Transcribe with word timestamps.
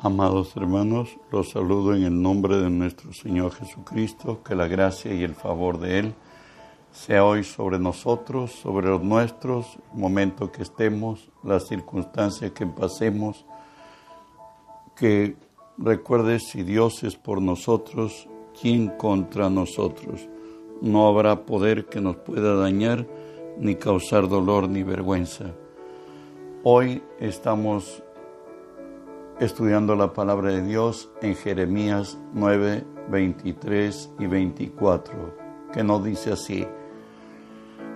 Amados 0.00 0.56
hermanos, 0.56 1.18
los 1.32 1.50
saludo 1.50 1.92
en 1.92 2.04
el 2.04 2.22
nombre 2.22 2.56
de 2.58 2.70
nuestro 2.70 3.12
Señor 3.12 3.50
Jesucristo, 3.50 4.44
que 4.44 4.54
la 4.54 4.68
gracia 4.68 5.12
y 5.12 5.24
el 5.24 5.34
favor 5.34 5.80
de 5.80 5.98
Él 5.98 6.14
sea 6.92 7.24
hoy 7.24 7.42
sobre 7.42 7.80
nosotros, 7.80 8.52
sobre 8.52 8.90
los 8.90 9.02
nuestros, 9.02 9.66
el 9.92 9.98
momento 9.98 10.52
que 10.52 10.62
estemos, 10.62 11.28
las 11.42 11.66
circunstancias 11.66 12.52
que 12.52 12.64
pasemos, 12.64 13.44
que 14.94 15.34
recuerde 15.78 16.38
si 16.38 16.62
Dios 16.62 17.02
es 17.02 17.16
por 17.16 17.42
nosotros, 17.42 18.28
¿quién 18.60 18.90
contra 18.90 19.50
nosotros? 19.50 20.28
No 20.80 21.08
habrá 21.08 21.44
poder 21.44 21.86
que 21.86 22.00
nos 22.00 22.14
pueda 22.18 22.54
dañar, 22.54 23.04
ni 23.58 23.74
causar 23.74 24.28
dolor 24.28 24.68
ni 24.68 24.84
vergüenza. 24.84 25.46
Hoy 26.62 27.02
estamos 27.18 28.04
estudiando 29.40 29.94
la 29.94 30.12
palabra 30.12 30.50
de 30.50 30.62
Dios 30.62 31.10
en 31.22 31.36
Jeremías 31.36 32.18
9, 32.34 32.84
23 33.08 34.10
y 34.18 34.26
24, 34.26 35.34
que 35.72 35.84
nos 35.84 36.04
dice 36.04 36.32
así, 36.32 36.66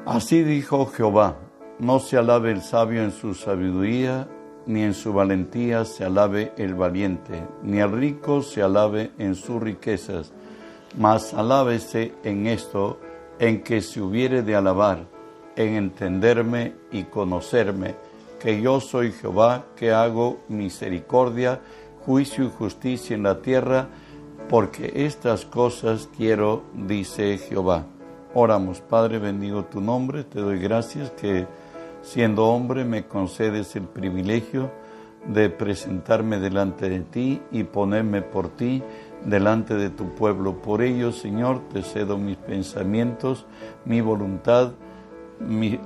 Así 0.06 0.42
dijo 0.42 0.86
Jehová, 0.86 1.36
no 1.78 2.00
se 2.00 2.16
alabe 2.16 2.50
el 2.50 2.62
sabio 2.62 3.02
en 3.02 3.12
su 3.12 3.34
sabiduría, 3.34 4.28
ni 4.66 4.82
en 4.82 4.94
su 4.94 5.12
valentía 5.12 5.84
se 5.84 6.04
alabe 6.04 6.52
el 6.56 6.74
valiente, 6.74 7.46
ni 7.62 7.78
el 7.78 7.90
rico 7.90 8.42
se 8.42 8.62
alabe 8.62 9.10
en 9.18 9.34
sus 9.34 9.60
riquezas, 9.60 10.32
mas 10.96 11.34
alábese 11.34 12.14
en 12.22 12.46
esto, 12.46 12.98
en 13.38 13.62
que 13.62 13.80
se 13.80 14.00
hubiere 14.00 14.42
de 14.42 14.54
alabar, 14.54 15.06
en 15.56 15.74
entenderme 15.74 16.74
y 16.92 17.04
conocerme, 17.04 17.96
que 18.42 18.60
yo 18.60 18.80
soy 18.80 19.12
Jehová, 19.12 19.66
que 19.76 19.92
hago 19.92 20.40
misericordia, 20.48 21.60
juicio 22.04 22.44
y 22.44 22.50
justicia 22.50 23.14
en 23.14 23.22
la 23.22 23.40
tierra, 23.40 23.86
porque 24.48 24.92
estas 25.06 25.44
cosas 25.44 26.08
quiero, 26.16 26.64
dice 26.74 27.38
Jehová. 27.38 27.86
Oramos, 28.34 28.80
Padre, 28.80 29.20
bendigo 29.20 29.66
tu 29.66 29.80
nombre, 29.80 30.24
te 30.24 30.40
doy 30.40 30.58
gracias 30.58 31.12
que 31.12 31.46
siendo 32.02 32.46
hombre 32.48 32.84
me 32.84 33.06
concedes 33.06 33.76
el 33.76 33.84
privilegio 33.84 34.72
de 35.28 35.48
presentarme 35.48 36.40
delante 36.40 36.88
de 36.88 37.00
ti 37.00 37.40
y 37.52 37.62
ponerme 37.62 38.22
por 38.22 38.48
ti 38.48 38.82
delante 39.24 39.76
de 39.76 39.90
tu 39.90 40.16
pueblo. 40.16 40.60
Por 40.60 40.82
ello, 40.82 41.12
Señor, 41.12 41.60
te 41.72 41.82
cedo 41.82 42.18
mis 42.18 42.38
pensamientos, 42.38 43.46
mi 43.84 44.00
voluntad, 44.00 44.72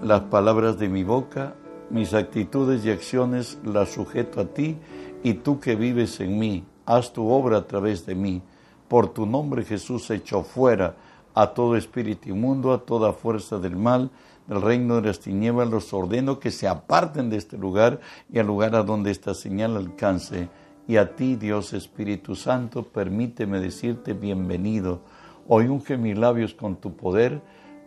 las 0.02 0.22
palabras 0.22 0.78
de 0.78 0.88
mi 0.88 1.04
boca, 1.04 1.54
mis 1.90 2.14
actitudes 2.14 2.84
y 2.84 2.90
acciones 2.90 3.58
las 3.64 3.90
sujeto 3.90 4.40
a 4.40 4.46
ti 4.46 4.76
y 5.22 5.34
tú 5.34 5.60
que 5.60 5.76
vives 5.76 6.20
en 6.20 6.38
mí, 6.38 6.64
haz 6.84 7.12
tu 7.12 7.28
obra 7.28 7.58
a 7.58 7.66
través 7.66 8.06
de 8.06 8.14
mí. 8.14 8.42
Por 8.88 9.08
tu 9.08 9.26
nombre 9.26 9.64
Jesús 9.64 10.10
echo 10.10 10.42
fuera 10.42 10.96
a 11.34 11.48
todo 11.48 11.76
espíritu 11.76 12.30
inmundo, 12.30 12.72
a 12.72 12.84
toda 12.84 13.12
fuerza 13.12 13.58
del 13.58 13.76
mal, 13.76 14.10
del 14.46 14.62
reino 14.62 14.96
de 14.96 15.08
las 15.08 15.20
tinieblas, 15.20 15.68
los 15.68 15.92
ordeno 15.92 16.38
que 16.38 16.50
se 16.50 16.68
aparten 16.68 17.30
de 17.30 17.36
este 17.36 17.58
lugar 17.58 18.00
y 18.32 18.38
al 18.38 18.46
lugar 18.46 18.74
a 18.74 18.82
donde 18.82 19.10
esta 19.10 19.34
señal 19.34 19.76
alcance. 19.76 20.48
Y 20.88 20.98
a 20.98 21.16
ti, 21.16 21.34
Dios 21.34 21.72
Espíritu 21.72 22.36
Santo, 22.36 22.84
permíteme 22.84 23.58
decirte 23.58 24.12
bienvenido. 24.12 25.00
Hoy 25.48 25.66
unge 25.66 25.96
mis 25.96 26.16
labios 26.16 26.54
con 26.54 26.76
tu 26.76 26.96
poder, 26.96 27.42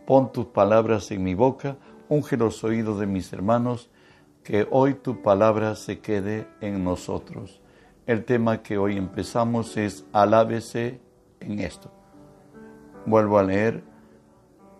pon 0.06 0.32
tus 0.32 0.48
palabras 0.48 1.10
en 1.12 1.24
mi 1.24 1.34
boca, 1.34 1.78
unge 2.10 2.38
los 2.38 2.64
oídos 2.64 3.00
de 3.00 3.06
mis 3.06 3.32
hermanos, 3.32 3.90
que 4.44 4.68
hoy 4.72 4.96
tu 4.96 5.22
palabra 5.22 5.76
se 5.76 6.00
quede 6.00 6.48
en 6.60 6.84
nosotros. 6.84 7.62
El 8.08 8.26
tema 8.26 8.64
que 8.64 8.78
hoy 8.78 8.98
empezamos 8.98 9.78
es 9.78 10.06
alábese 10.12 11.00
en 11.40 11.60
esto. 11.60 11.92
Vuelvo 13.06 13.38
a 13.38 13.44
leer 13.44 13.84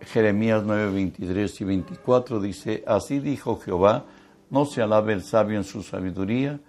Jeremías 0.00 0.64
9, 0.66 0.92
23 0.92 1.60
y 1.60 1.64
24, 1.64 2.40
dice, 2.40 2.82
así 2.86 3.20
dijo 3.20 3.60
Jehová, 3.60 4.06
no 4.50 4.64
se 4.64 4.82
alabe 4.82 5.12
el 5.12 5.22
sabio 5.22 5.56
en 5.56 5.64
su 5.64 5.82
sabiduría, 5.84 6.60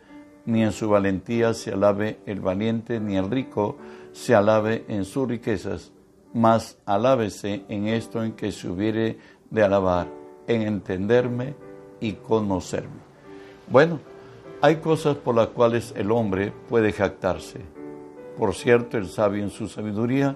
ni 0.46 0.64
en 0.64 0.72
su 0.72 0.90
valentía 0.90 1.54
se 1.54 1.72
alabe 1.72 2.20
el 2.26 2.40
valiente, 2.40 3.00
ni 3.00 3.18
el 3.18 3.32
rico 3.32 3.78
se 4.12 4.36
alabe 4.36 4.86
en 4.88 5.06
sus 5.06 5.28
riquezas, 5.28 5.92
mas 6.34 6.78
alábese 6.86 7.64
en 7.68 7.88
esto 7.88 8.24
en 8.24 8.34
que 8.34 8.52
se 8.52 8.68
hubiere 8.68 9.18
de 9.50 9.64
alabar 9.64 10.21
en 10.54 10.64
entenderme 10.64 11.56
y 12.00 12.14
conocerme. 12.14 13.02
Bueno, 13.68 14.00
hay 14.62 14.78
cosas 14.78 15.16
por 15.16 15.36
las 15.36 15.48
cuales 15.48 15.94
el 15.96 16.12
hombre 16.12 16.54
puede 16.70 16.92
jactarse. 16.92 17.62
Por 18.38 18.54
cierto, 18.54 18.98
el 18.98 19.08
sabio 19.08 19.44
en 19.44 19.50
su 19.50 19.68
sabiduría, 19.68 20.36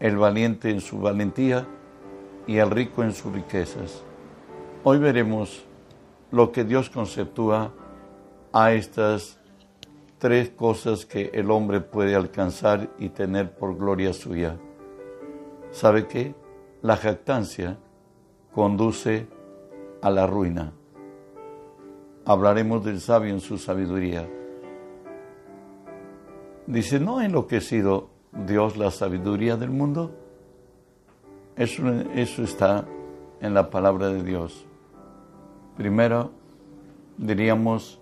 el 0.00 0.16
valiente 0.16 0.70
en 0.70 0.80
su 0.80 0.98
valentía 0.98 1.66
y 2.46 2.56
el 2.58 2.70
rico 2.70 3.02
en 3.02 3.12
sus 3.12 3.32
riquezas. 3.32 4.02
Hoy 4.82 4.98
veremos 4.98 5.64
lo 6.30 6.52
que 6.52 6.64
Dios 6.64 6.90
conceptúa 6.90 7.72
a 8.52 8.72
estas 8.72 9.38
tres 10.18 10.50
cosas 10.50 11.06
que 11.06 11.30
el 11.34 11.50
hombre 11.50 11.80
puede 11.80 12.14
alcanzar 12.14 12.90
y 12.98 13.10
tener 13.10 13.54
por 13.54 13.76
gloria 13.76 14.12
suya. 14.12 14.56
¿Sabe 15.70 16.06
qué? 16.06 16.34
La 16.82 16.96
jactancia 16.96 17.78
conduce 18.54 19.26
a 20.00 20.10
la 20.10 20.26
ruina. 20.26 20.72
Hablaremos 22.24 22.84
del 22.84 23.00
sabio 23.00 23.34
en 23.34 23.40
su 23.40 23.58
sabiduría. 23.58 24.28
Dice, 26.66 27.00
¿no 27.00 27.18
ha 27.18 27.26
enloquecido 27.26 28.08
Dios 28.46 28.76
la 28.76 28.90
sabiduría 28.90 29.56
del 29.56 29.70
mundo? 29.70 30.12
Eso, 31.56 31.88
eso 32.14 32.42
está 32.42 32.86
en 33.40 33.54
la 33.54 33.70
palabra 33.70 34.08
de 34.08 34.22
Dios. 34.22 34.64
Primero, 35.76 36.30
diríamos, 37.18 38.00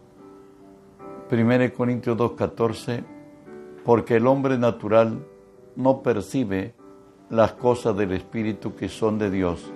1 1.30 1.72
Corintios 1.74 2.16
2.14, 2.16 3.04
porque 3.84 4.16
el 4.16 4.26
hombre 4.26 4.58
natural 4.58 5.26
no 5.76 6.02
percibe 6.02 6.74
las 7.30 7.52
cosas 7.54 7.96
del 7.96 8.12
Espíritu 8.12 8.76
que 8.76 8.88
son 8.88 9.18
de 9.18 9.30
Dios 9.30 9.72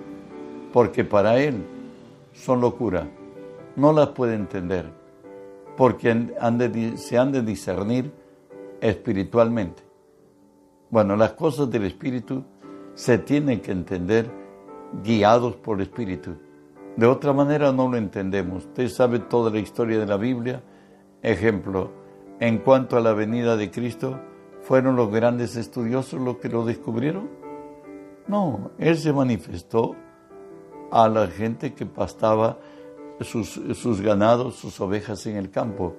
porque 0.71 1.03
para 1.03 1.39
él 1.39 1.65
son 2.33 2.61
locura, 2.61 3.07
no 3.75 3.93
las 3.93 4.09
puede 4.09 4.35
entender, 4.35 4.85
porque 5.75 6.33
se 6.97 7.17
han 7.17 7.31
de 7.31 7.41
discernir 7.41 8.11
espiritualmente. 8.81 9.83
Bueno, 10.89 11.15
las 11.15 11.33
cosas 11.33 11.69
del 11.69 11.85
Espíritu 11.85 12.43
se 12.93 13.17
tienen 13.17 13.59
que 13.59 13.71
entender 13.71 14.29
guiados 15.03 15.55
por 15.55 15.77
el 15.77 15.83
Espíritu. 15.83 16.35
De 16.95 17.05
otra 17.05 17.33
manera 17.33 17.71
no 17.71 17.89
lo 17.89 17.97
entendemos. 17.97 18.65
Usted 18.65 18.87
sabe 18.87 19.19
toda 19.19 19.51
la 19.51 19.59
historia 19.59 19.99
de 19.99 20.07
la 20.07 20.17
Biblia. 20.17 20.63
Ejemplo, 21.21 21.91
en 22.39 22.59
cuanto 22.59 22.97
a 22.97 23.01
la 23.01 23.13
venida 23.13 23.55
de 23.57 23.69
Cristo, 23.69 24.19
¿fueron 24.61 24.95
los 24.95 25.11
grandes 25.11 25.55
estudiosos 25.55 26.19
los 26.19 26.37
que 26.37 26.49
lo 26.49 26.65
descubrieron? 26.65 27.29
No, 28.27 28.71
Él 28.77 28.97
se 28.97 29.13
manifestó 29.13 29.95
a 30.91 31.07
la 31.07 31.27
gente 31.27 31.73
que 31.73 31.85
pastaba 31.85 32.57
sus, 33.21 33.59
sus 33.73 34.01
ganados, 34.01 34.55
sus 34.55 34.79
ovejas 34.79 35.25
en 35.25 35.37
el 35.37 35.49
campo. 35.49 35.95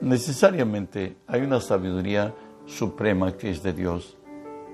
Necesariamente 0.00 1.16
hay 1.26 1.42
una 1.42 1.60
sabiduría 1.60 2.34
suprema 2.66 3.36
que 3.36 3.50
es 3.50 3.62
de 3.62 3.72
Dios. 3.72 4.16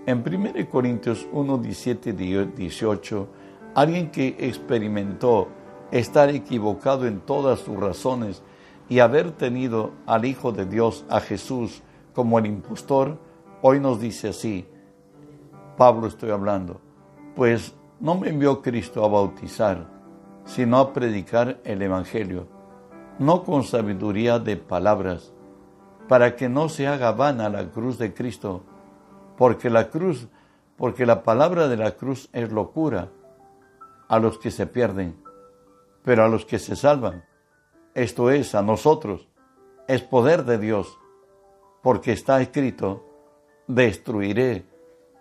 En 0.07 0.23
1 0.27 0.69
Corintios 0.69 1.27
1, 1.33 1.59
17 1.59 2.13
18, 2.13 3.29
alguien 3.75 4.11
que 4.11 4.37
experimentó 4.39 5.49
estar 5.91 6.29
equivocado 6.29 7.07
en 7.07 7.21
todas 7.21 7.61
sus 7.61 7.77
razones 7.79 8.43
y 8.89 8.99
haber 8.99 9.31
tenido 9.33 9.93
al 10.07 10.27
Hijo 10.27 10.53
de 10.53 10.67
Dios, 10.67 11.07
a 11.09 11.21
Jesús, 11.21 11.83
como 12.15 12.39
el 12.39 12.47
impostor, 12.47 13.19
hoy 13.63 13.81
nos 13.81 14.01
dice 14.01 14.29
así, 14.29 14.67
Pablo 15.79 16.07
estoy 16.07 16.31
hablando, 16.31 16.81
pues 17.35 17.75
no 18.01 18.15
me 18.17 18.29
envió 18.29 18.63
Cristo 18.63 19.05
a 19.05 19.09
bautizar, 19.09 19.87
sino 20.45 20.79
a 20.79 20.93
predicar 20.93 21.61
el 21.65 21.83
Evangelio, 21.83 22.49
no 23.19 23.45
con 23.45 23.65
sabiduría 23.65 24.39
de 24.39 24.57
palabras, 24.57 25.33
para 26.09 26.37
que 26.37 26.49
no 26.49 26.69
se 26.69 26.87
haga 26.87 27.13
vana 27.13 27.49
la 27.49 27.71
cruz 27.71 27.99
de 27.99 28.13
Cristo, 28.13 28.63
porque 29.37 29.71
la 29.71 29.89
cruz, 29.91 30.29
porque 30.77 31.07
la 31.07 31.23
palabra 31.23 31.69
de 31.69 31.77
la 31.77 31.93
cruz 31.93 32.29
es 32.33 32.53
locura 32.53 33.11
a 34.09 34.19
los 34.19 34.39
que 34.39 34.51
se 34.51 34.67
pierden, 34.67 35.17
pero 36.03 36.25
a 36.25 36.29
los 36.29 36.45
que 36.45 36.59
se 36.59 36.77
salvan, 36.77 37.25
esto 37.95 38.31
es, 38.31 38.55
a 38.55 38.63
nosotros, 38.63 39.29
es 39.89 40.03
poder 40.03 40.45
de 40.45 40.59
Dios, 40.59 40.99
porque 41.83 42.13
está 42.13 42.41
escrito, 42.41 43.05
destruiré 43.67 44.67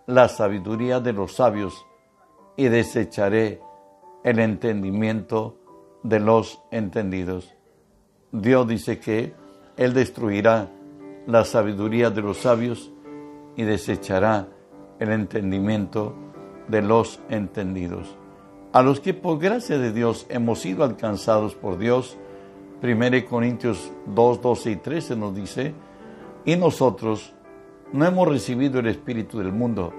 la 0.06 0.28
sabiduría 0.28 1.00
de 1.00 1.14
los 1.14 1.36
sabios 1.36 1.86
y 2.56 2.68
desecharé 2.68 3.62
el 4.24 4.40
entendimiento 4.40 5.58
de 6.04 6.20
los 6.20 6.62
entendidos. 6.72 7.54
Dios 8.32 8.68
dice 8.68 9.00
que 9.00 9.34
Él 9.78 9.94
destruirá 9.94 10.70
la 11.28 11.46
sabiduría 11.46 12.10
de 12.10 12.22
los 12.22 12.38
sabios 12.40 12.92
y 13.56 13.64
desechará 13.64 14.48
el 15.00 15.12
entendimiento 15.12 16.16
de 16.68 16.82
los 16.82 17.20
entendidos. 17.30 18.18
A 18.72 18.82
los 18.82 19.00
que 19.00 19.14
por 19.14 19.40
gracia 19.40 19.78
de 19.78 19.92
Dios 19.92 20.26
hemos 20.30 20.60
sido 20.60 20.84
alcanzados 20.84 21.56
por 21.56 21.78
Dios, 21.78 22.18
1 22.82 23.26
Corintios 23.30 23.92
2, 24.08 24.42
12 24.42 24.72
y 24.72 24.76
13 24.78 25.16
nos 25.16 25.36
dice, 25.36 25.74
y 26.46 26.56
nosotros 26.56 27.34
no 27.94 28.06
hemos 28.06 28.28
recibido 28.28 28.80
el 28.80 28.88
Espíritu 28.88 29.38
del 29.38 29.54
mundo, 29.54 29.94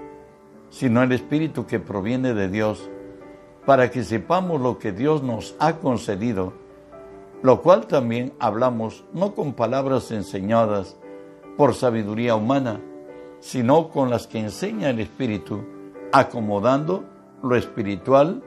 sino 0.75 1.01
el 1.03 1.13
Espíritu 1.13 1.65
que 1.65 1.79
proviene 1.79 2.33
de 2.33 2.49
Dios, 2.49 2.89
para 3.65 3.89
que 3.91 4.03
sepamos 4.03 4.59
lo 4.59 4.77
que 4.77 4.91
Dios 4.91 5.23
nos 5.23 5.55
ha 5.57 5.77
concedido, 5.77 6.51
lo 7.41 7.61
cual 7.61 7.87
también 7.87 8.33
hablamos 8.39 9.05
no 9.13 9.33
con 9.33 9.53
palabras 9.53 10.11
enseñadas 10.11 10.97
por 11.55 11.75
sabiduría 11.75 12.35
humana, 12.35 12.81
sino 13.39 13.87
con 13.87 14.09
las 14.09 14.27
que 14.27 14.39
enseña 14.39 14.89
el 14.89 14.99
Espíritu, 14.99 15.63
acomodando 16.11 17.05
lo 17.41 17.55
espiritual 17.55 18.43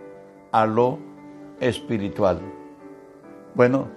a 0.52 0.66
lo 0.66 0.98
espiritual. 1.60 2.42
Bueno, 3.54 3.88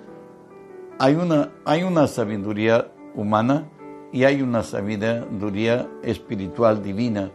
hay 0.99 1.15
una, 1.15 1.51
hay 1.65 1.83
una 1.83 2.07
sabiduría 2.07 2.93
humana 3.13 3.65
y 4.13 4.23
hay 4.23 4.41
una 4.41 4.63
sabiduría 4.63 5.89
espiritual 6.01 6.81
divina. 6.81 7.29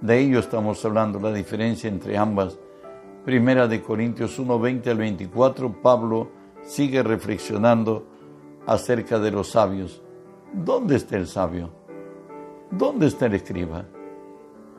De 0.00 0.20
ello 0.20 0.38
estamos 0.38 0.84
hablando, 0.84 1.18
la 1.18 1.32
diferencia 1.32 1.88
entre 1.88 2.16
ambas. 2.16 2.58
Primera 3.24 3.66
de 3.66 3.82
Corintios 3.82 4.38
1, 4.38 4.58
20 4.58 4.90
al 4.90 4.98
24, 4.98 5.82
Pablo 5.82 6.28
sigue 6.62 7.02
reflexionando 7.02 8.06
acerca 8.66 9.18
de 9.18 9.30
los 9.30 9.50
sabios. 9.50 10.02
¿Dónde 10.52 10.96
está 10.96 11.16
el 11.16 11.26
sabio? 11.26 11.70
¿Dónde 12.70 13.06
está 13.06 13.26
el 13.26 13.34
escriba? 13.34 13.84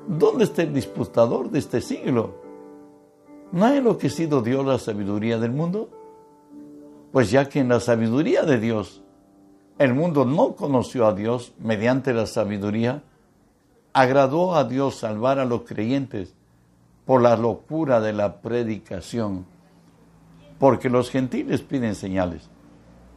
¿Dónde 0.08 0.46
está 0.46 0.64
el 0.64 0.74
disputador 0.74 1.50
de 1.50 1.60
este 1.60 1.82
siglo? 1.82 2.36
¿No 3.52 3.66
ha 3.66 3.76
enloquecido 3.76 4.42
Dios 4.42 4.66
la 4.66 4.80
sabiduría 4.80 5.38
del 5.38 5.52
mundo? 5.52 5.90
Pues 7.12 7.30
ya 7.32 7.50
que 7.50 7.60
en 7.60 7.70
la 7.70 7.80
sabiduría 7.80 8.44
de 8.44 8.60
Dios 8.60 9.04
el 9.80 9.94
mundo 9.94 10.26
no 10.26 10.56
conoció 10.56 11.08
a 11.08 11.14
Dios 11.14 11.54
mediante 11.58 12.14
la 12.14 12.26
sabiduría, 12.26 13.02
agradó 13.94 14.56
a 14.56 14.64
Dios 14.64 14.96
salvar 14.96 15.40
a 15.40 15.46
los 15.46 15.62
creyentes 15.64 16.34
por 17.06 17.22
la 17.22 17.36
locura 17.36 18.00
de 18.02 18.14
la 18.14 18.42
predicación, 18.42 19.46
porque 20.60 20.90
los 20.90 21.10
gentiles 21.10 21.62
piden 21.62 21.96
señales 21.96 22.50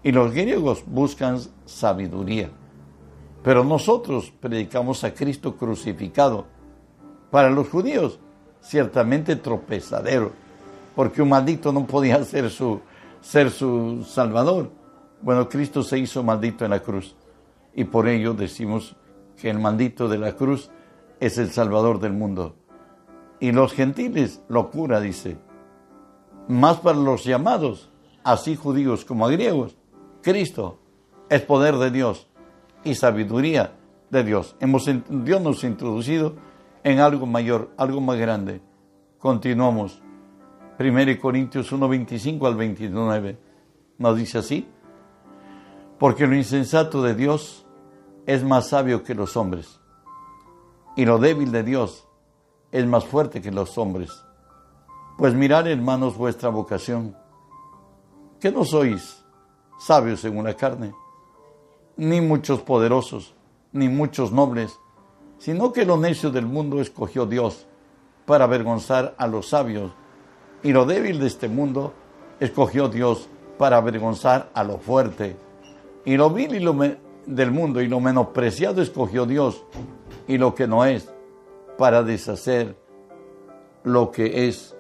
y 0.03 0.13
los 0.13 0.33
griegos 0.33 0.85
buscan 0.87 1.39
sabiduría. 1.67 2.51
Pero 3.43 3.65
nosotros 3.65 4.33
predicamos 4.41 5.05
a 5.05 5.13
Cristo 5.13 5.57
crucificado. 5.57 6.47
Para 7.31 7.51
los 7.51 7.69
judíos, 7.69 8.19
ciertamente 8.61 9.37
tropezadero, 9.37 10.33
porque 10.95 11.23
un 11.23 11.31
maldito 11.31 11.73
no 11.73 11.87
podía 11.87 12.23
ser 12.25 12.51
su, 12.51 12.81
ser 13.21 13.51
su 13.51 14.05
salvador 14.05 14.71
bueno, 15.23 15.49
Cristo 15.49 15.85
se 15.85 15.99
hizo 15.99 16.23
maldito 16.25 16.65
en 16.65 16.73
la 16.73 16.81
cruz 16.81 17.15
y 17.75 17.85
por 17.85 18.09
ello 18.09 18.35
decimos 18.35 18.97
que 19.43 19.51
el 19.51 19.59
maldito 19.59 20.09
de 20.09 20.19
la 20.19 20.37
cruz 20.37 20.71
es 21.19 21.37
el 21.37 21.51
Salvador 21.51 21.99
del 21.99 22.13
mundo. 22.13 22.55
Y 23.41 23.51
los 23.51 23.73
gentiles, 23.73 24.41
locura, 24.49 25.01
dice, 25.01 25.37
más 26.47 26.77
para 26.77 26.97
los 26.97 27.25
llamados, 27.25 27.91
así 28.23 28.55
judíos 28.55 29.05
como 29.05 29.27
griegos, 29.27 29.77
Cristo 30.23 30.79
es 31.29 31.43
poder 31.43 31.75
de 31.79 31.91
Dios 31.91 32.29
y 32.85 32.95
sabiduría 32.95 33.73
de 34.11 34.23
Dios. 34.23 34.55
Hemos, 34.61 34.89
Dios 35.09 35.41
nos 35.41 35.65
ha 35.65 35.67
introducido 35.67 36.37
en 36.85 37.01
algo 37.01 37.27
mayor, 37.27 37.73
algo 37.77 38.01
más 38.01 38.19
grande. 38.19 38.61
Continuamos. 39.19 40.01
1 40.79 41.21
Corintios 41.21 41.73
1, 41.73 41.89
25 41.89 42.47
al 42.47 42.55
29 42.55 43.39
nos 43.99 44.17
dice 44.17 44.39
así. 44.39 44.69
Porque 45.99 46.29
lo 46.29 46.37
insensato 46.37 47.03
de 47.03 47.17
Dios 47.17 47.62
es 48.27 48.45
más 48.45 48.69
sabio 48.69 49.03
que 49.03 49.15
los 49.15 49.37
hombres, 49.37 49.81
y 50.97 51.05
lo 51.05 51.19
débil 51.19 51.51
de 51.51 51.63
Dios 51.63 52.07
es 52.71 52.87
más 52.87 53.05
fuerte 53.05 53.43
que 53.43 53.51
los 53.51 53.77
hombres. 53.79 54.11
Pues 55.19 55.35
mirad, 55.35 55.67
hermanos, 55.67 56.17
vuestra 56.17 56.49
vocación, 56.49 57.17
que 58.41 58.51
no 58.51 58.65
sois 58.65 59.25
sabios 59.79 60.21
según 60.21 60.45
la 60.45 60.55
carne, 60.55 60.95
ni 61.97 62.21
muchos 62.21 62.61
poderosos, 62.63 63.35
ni 63.73 63.89
muchos 63.89 64.33
nobles, 64.33 64.79
sino 65.39 65.73
que 65.73 65.85
lo 65.85 65.97
necio 65.97 66.31
del 66.31 66.47
mundo 66.47 66.81
escogió 66.81 67.27
Dios 67.27 67.67
para 68.27 68.45
avergonzar 68.45 69.15
a 69.19 69.27
los 69.27 69.49
sabios, 69.49 69.93
y 70.63 70.73
lo 70.73 70.85
débil 70.85 71.19
de 71.19 71.27
este 71.27 71.49
mundo 71.49 71.93
escogió 72.39 72.89
Dios 72.89 73.29
para 73.59 73.77
avergonzar 73.77 74.51
a 74.55 74.65
lo 74.65 74.79
fuerte. 74.79 75.37
Y 76.05 76.17
lo 76.17 76.31
vil 76.31 76.55
y 76.55 76.61
lo 76.61 76.75
del 77.27 77.51
mundo 77.51 77.81
y 77.81 77.89
lo 77.89 78.01
menospreciado 78.01 78.83
escogió 78.83 79.27
Dios 79.27 79.65
y 80.27 80.39
lo 80.39 80.55
que 80.55 80.67
no 80.67 80.85
es 80.85 81.13
para 81.79 82.03
deshacer 82.03 82.77
lo 83.85 84.11
que 84.11 84.49
es 84.49 84.77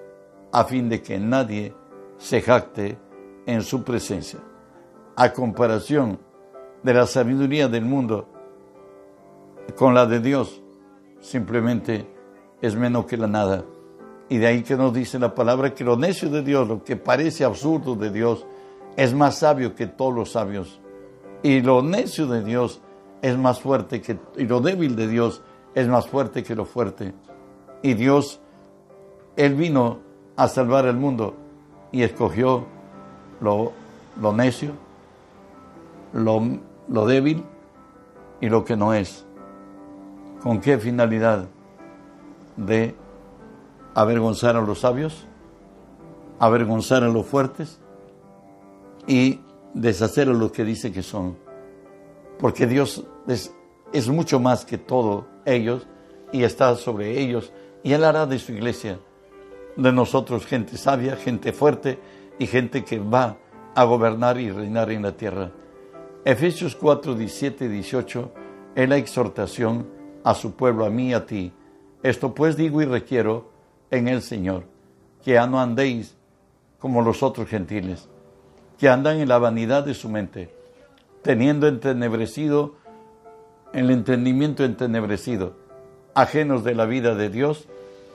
a 0.52 0.64
fin 0.64 0.88
de 0.88 1.02
que 1.02 1.18
nadie 1.18 1.74
se 2.18 2.40
jacte 2.40 2.98
en 3.46 3.62
su 3.62 3.82
presencia. 3.82 4.40
A 5.16 5.32
comparación 5.32 6.18
de 6.82 6.94
la 6.94 7.06
sabiduría 7.06 7.68
del 7.68 7.84
mundo 7.84 8.28
con 9.76 9.94
la 9.94 10.06
de 10.06 10.20
Dios, 10.20 10.62
simplemente 11.20 12.06
es 12.60 12.76
menos 12.76 13.06
que 13.06 13.16
la 13.16 13.26
nada. 13.26 13.64
Y 14.28 14.38
de 14.38 14.46
ahí 14.46 14.62
que 14.62 14.76
nos 14.76 14.92
dice 14.92 15.18
la 15.18 15.34
palabra 15.34 15.74
que 15.74 15.84
lo 15.84 15.96
necio 15.96 16.30
de 16.30 16.42
Dios, 16.42 16.68
lo 16.68 16.82
que 16.82 16.96
parece 16.96 17.44
absurdo 17.44 17.94
de 17.94 18.10
Dios, 18.10 18.46
es 18.96 19.14
más 19.14 19.38
sabio 19.38 19.74
que 19.74 19.86
todos 19.86 20.14
los 20.14 20.32
sabios 20.32 20.81
y 21.42 21.60
lo 21.60 21.82
necio 21.82 22.26
de 22.26 22.42
Dios 22.42 22.80
es 23.20 23.36
más 23.36 23.60
fuerte 23.60 24.00
que, 24.00 24.18
y 24.36 24.44
lo 24.44 24.60
débil 24.60 24.96
de 24.96 25.08
Dios 25.08 25.42
es 25.74 25.88
más 25.88 26.06
fuerte 26.06 26.42
que 26.42 26.54
lo 26.54 26.64
fuerte. 26.64 27.14
Y 27.82 27.94
Dios, 27.94 28.40
Él 29.36 29.54
vino 29.54 30.00
a 30.36 30.48
salvar 30.48 30.86
el 30.86 30.96
mundo 30.96 31.34
y 31.90 32.02
escogió 32.02 32.66
lo, 33.40 33.72
lo 34.20 34.32
necio, 34.32 34.72
lo, 36.12 36.42
lo 36.88 37.06
débil 37.06 37.44
y 38.40 38.48
lo 38.48 38.64
que 38.64 38.76
no 38.76 38.94
es. 38.94 39.24
¿Con 40.42 40.60
qué 40.60 40.78
finalidad? 40.78 41.46
De 42.56 42.94
avergonzar 43.94 44.56
a 44.56 44.60
los 44.60 44.80
sabios, 44.80 45.26
avergonzar 46.38 47.04
a 47.04 47.08
los 47.08 47.26
fuertes 47.26 47.80
y 49.06 49.40
deshacer 49.74 50.28
a 50.28 50.32
lo 50.32 50.50
que 50.52 50.64
dice 50.64 50.92
que 50.92 51.02
son. 51.02 51.36
Porque 52.38 52.66
Dios 52.66 53.04
es, 53.26 53.54
es 53.92 54.08
mucho 54.08 54.40
más 54.40 54.64
que 54.64 54.78
todo 54.78 55.26
ellos 55.44 55.86
y 56.32 56.44
está 56.44 56.74
sobre 56.76 57.20
ellos. 57.20 57.52
Y 57.82 57.92
Él 57.92 58.04
hará 58.04 58.26
de 58.26 58.38
su 58.38 58.52
iglesia, 58.52 58.98
de 59.76 59.92
nosotros, 59.92 60.46
gente 60.46 60.76
sabia, 60.76 61.16
gente 61.16 61.52
fuerte 61.52 61.98
y 62.38 62.46
gente 62.46 62.84
que 62.84 62.98
va 62.98 63.38
a 63.74 63.84
gobernar 63.84 64.38
y 64.38 64.50
reinar 64.50 64.90
en 64.90 65.02
la 65.02 65.12
tierra. 65.12 65.50
Efesios 66.24 66.76
4, 66.76 67.14
17 67.14 67.64
y 67.64 67.68
18 67.68 68.32
es 68.74 68.88
la 68.88 68.96
exhortación 68.96 69.88
a 70.24 70.34
su 70.34 70.52
pueblo, 70.52 70.84
a 70.84 70.90
mí 70.90 71.12
a 71.12 71.26
ti. 71.26 71.52
Esto 72.02 72.34
pues 72.34 72.56
digo 72.56 72.82
y 72.82 72.84
requiero 72.84 73.50
en 73.90 74.08
el 74.08 74.22
Señor, 74.22 74.64
que 75.22 75.32
ya 75.32 75.46
no 75.46 75.60
andéis 75.60 76.16
como 76.78 77.02
los 77.02 77.22
otros 77.22 77.48
gentiles 77.48 78.08
que 78.78 78.88
andan 78.88 79.18
en 79.18 79.28
la 79.28 79.38
vanidad 79.38 79.84
de 79.84 79.94
su 79.94 80.08
mente, 80.08 80.54
teniendo 81.22 81.68
entenebrecido 81.68 82.74
el 83.72 83.90
entendimiento 83.90 84.64
entenebrecido, 84.64 85.54
ajenos 86.14 86.62
de 86.62 86.74
la 86.74 86.84
vida 86.84 87.14
de 87.14 87.30
Dios 87.30 87.68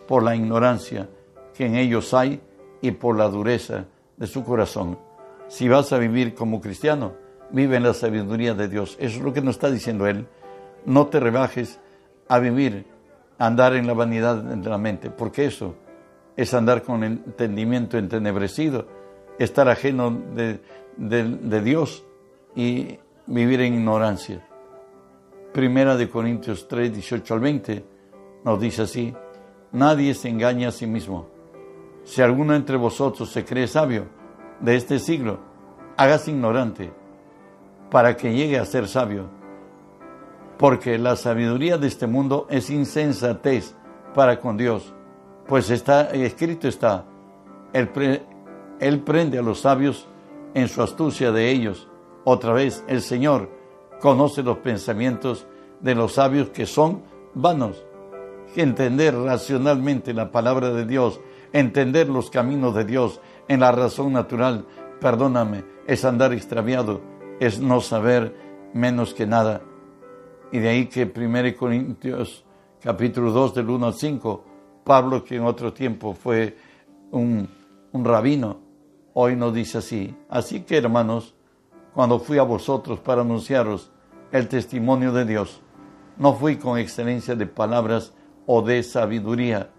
por 0.07 0.23
la 0.23 0.35
ignorancia 0.35 1.09
que 1.55 1.65
en 1.65 1.75
ellos 1.75 2.13
hay 2.13 2.41
y 2.81 2.91
por 2.91 3.17
la 3.17 3.27
dureza 3.27 3.85
de 4.17 4.27
su 4.27 4.43
corazón. 4.43 4.99
Si 5.47 5.67
vas 5.67 5.91
a 5.93 5.97
vivir 5.97 6.35
como 6.35 6.61
cristiano, 6.61 7.13
vive 7.49 7.77
en 7.77 7.83
la 7.83 7.93
sabiduría 7.93 8.53
de 8.53 8.67
Dios. 8.67 8.95
Eso 8.99 9.17
es 9.17 9.23
lo 9.23 9.33
que 9.33 9.41
nos 9.41 9.55
está 9.55 9.71
diciendo 9.71 10.05
Él. 10.05 10.27
No 10.85 11.07
te 11.07 11.19
rebajes 11.19 11.79
a 12.27 12.39
vivir, 12.39 12.85
a 13.39 13.47
andar 13.47 13.75
en 13.75 13.87
la 13.87 13.93
vanidad 13.93 14.35
de 14.35 14.69
la 14.69 14.77
mente, 14.77 15.09
porque 15.09 15.45
eso 15.45 15.75
es 16.35 16.53
andar 16.53 16.83
con 16.83 17.03
entendimiento 17.03 17.97
entenebrecido 17.97 18.87
estar 19.39 19.69
ajeno 19.69 20.11
de, 20.33 21.61
Dios 21.61 22.05
y 22.55 22.97
vivir 23.25 23.61
en 23.61 23.75
ignorancia. 23.75 24.45
Primera 25.53 25.95
de 25.95 26.09
Corintios 26.09 26.67
3, 26.67 26.93
18 26.93 27.33
al 27.33 27.39
20 27.39 27.85
nos 28.43 28.59
dice 28.59 28.83
así, 28.83 29.13
nadie 29.71 30.13
se 30.13 30.29
engaña 30.29 30.69
a 30.69 30.71
sí 30.71 30.87
mismo. 30.87 31.27
Si 32.03 32.21
alguno 32.21 32.55
entre 32.55 32.77
vosotros 32.77 33.29
se 33.29 33.43
cree 33.43 33.67
sabio 33.67 34.05
de 34.61 34.75
este 34.75 34.99
siglo, 34.99 35.39
hágase 35.97 36.31
ignorante 36.31 36.91
para 37.89 38.15
que 38.15 38.33
llegue 38.33 38.59
a 38.59 38.65
ser 38.65 38.87
sabio. 38.87 39.29
Porque 40.57 40.97
la 40.97 41.15
sabiduría 41.15 41.77
de 41.77 41.87
este 41.87 42.07
mundo 42.07 42.47
es 42.49 42.69
insensatez 42.69 43.75
para 44.15 44.39
con 44.39 44.57
Dios. 44.57 44.93
Pues 45.47 45.69
está 45.69 46.09
escrito 46.11 46.67
está, 46.67 47.05
él, 47.73 47.89
él 48.79 49.01
prende 49.01 49.37
a 49.37 49.41
los 49.41 49.61
sabios 49.61 50.07
en 50.53 50.67
su 50.67 50.81
astucia 50.81 51.31
de 51.31 51.51
ellos. 51.51 51.87
Otra 52.23 52.53
vez, 52.53 52.83
el 52.87 53.01
Señor 53.01 53.49
conoce 53.99 54.43
los 54.43 54.57
pensamientos 54.57 55.47
de 55.81 55.95
los 55.95 56.13
sabios 56.13 56.49
que 56.49 56.65
son 56.65 57.03
vanos. 57.33 57.85
Entender 58.55 59.15
racionalmente 59.15 60.13
la 60.13 60.31
palabra 60.31 60.71
de 60.71 60.85
Dios, 60.85 61.19
entender 61.53 62.09
los 62.09 62.29
caminos 62.29 62.73
de 62.75 62.85
Dios 62.85 63.21
en 63.47 63.59
la 63.59 63.71
razón 63.71 64.13
natural, 64.13 64.65
perdóname, 64.99 65.63
es 65.85 66.05
andar 66.05 66.33
extraviado, 66.33 67.01
es 67.39 67.59
no 67.59 67.81
saber 67.81 68.35
menos 68.73 69.13
que 69.13 69.25
nada. 69.25 69.61
Y 70.51 70.59
de 70.59 70.69
ahí 70.69 70.85
que 70.87 71.03
1 71.03 71.57
Corintios 71.57 72.45
capítulo 72.81 73.31
2 73.31 73.55
del 73.55 73.69
1 73.69 73.87
al 73.87 73.93
5, 73.93 74.45
Pablo, 74.83 75.23
que 75.23 75.35
en 75.35 75.43
otro 75.43 75.73
tiempo 75.73 76.13
fue 76.13 76.57
un, 77.11 77.47
un 77.91 78.05
rabino, 78.05 78.66
hoy 79.19 79.35
nos 79.35 79.51
dice 79.51 79.79
así. 79.79 80.15
Así 80.29 80.59
que 80.59 80.77
hermanos, 80.77 81.33
cuando 81.95 82.19
fui 82.19 82.37
a 82.37 82.43
vosotros 82.43 82.99
para 82.99 83.21
anunciaros 83.21 83.91
el 84.31 84.47
testimonio 84.47 85.11
de 85.11 85.25
Dios, 85.25 85.63
no 86.17 86.35
fui 86.35 86.57
con 86.57 86.77
excelencia 86.77 87.35
de 87.35 87.47
palabras 87.47 88.13
o 88.45 88.61
de 88.61 88.83
sabiduría, 88.83 89.71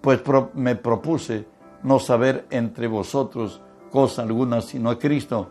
pues 0.00 0.22
me 0.54 0.76
propuse 0.76 1.48
no 1.82 1.98
saber 1.98 2.46
entre 2.50 2.86
vosotros 2.86 3.60
cosa 3.90 4.22
alguna 4.22 4.60
sino 4.60 4.90
a 4.90 4.98
Cristo 5.00 5.50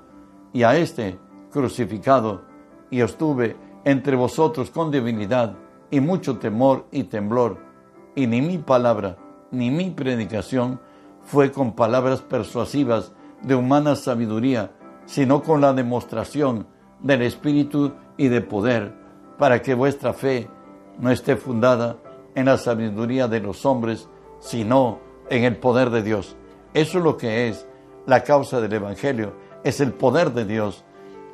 y 0.53 0.63
a 0.63 0.77
este 0.77 1.19
crucificado, 1.51 2.45
y 2.89 3.01
estuve 3.01 3.57
entre 3.83 4.15
vosotros 4.15 4.69
con 4.69 4.89
debilidad 4.89 5.53
y 5.91 5.99
mucho 5.99 6.37
temor 6.37 6.85
y 6.91 7.03
temblor, 7.03 7.57
y 8.15 8.25
ni 8.25 8.41
mi 8.41 8.57
palabra 8.57 9.17
ni 9.51 9.69
mi 9.69 9.89
predicación 9.89 10.79
fue 11.23 11.51
con 11.51 11.73
palabras 11.75 12.21
persuasivas 12.21 13.11
de 13.41 13.55
humana 13.55 13.95
sabiduría, 13.95 14.71
sino 15.05 15.41
con 15.41 15.61
la 15.61 15.73
demostración 15.73 16.67
del 17.01 17.21
Espíritu 17.21 17.93
y 18.17 18.27
de 18.27 18.41
poder, 18.41 18.93
para 19.37 19.61
que 19.61 19.73
vuestra 19.73 20.13
fe 20.13 20.49
no 20.99 21.11
esté 21.11 21.35
fundada 21.35 21.97
en 22.35 22.45
la 22.45 22.57
sabiduría 22.57 23.27
de 23.27 23.39
los 23.39 23.65
hombres, 23.65 24.09
sino 24.39 24.99
en 25.29 25.43
el 25.43 25.57
poder 25.57 25.89
de 25.89 26.03
Dios. 26.03 26.35
Eso 26.73 26.97
es 26.97 27.03
lo 27.03 27.17
que 27.17 27.47
es 27.47 27.67
la 28.05 28.23
causa 28.23 28.61
del 28.61 28.73
Evangelio, 28.73 29.33
es 29.63 29.79
el 29.79 29.93
poder 29.93 30.31
de 30.33 30.45
Dios. 30.45 30.83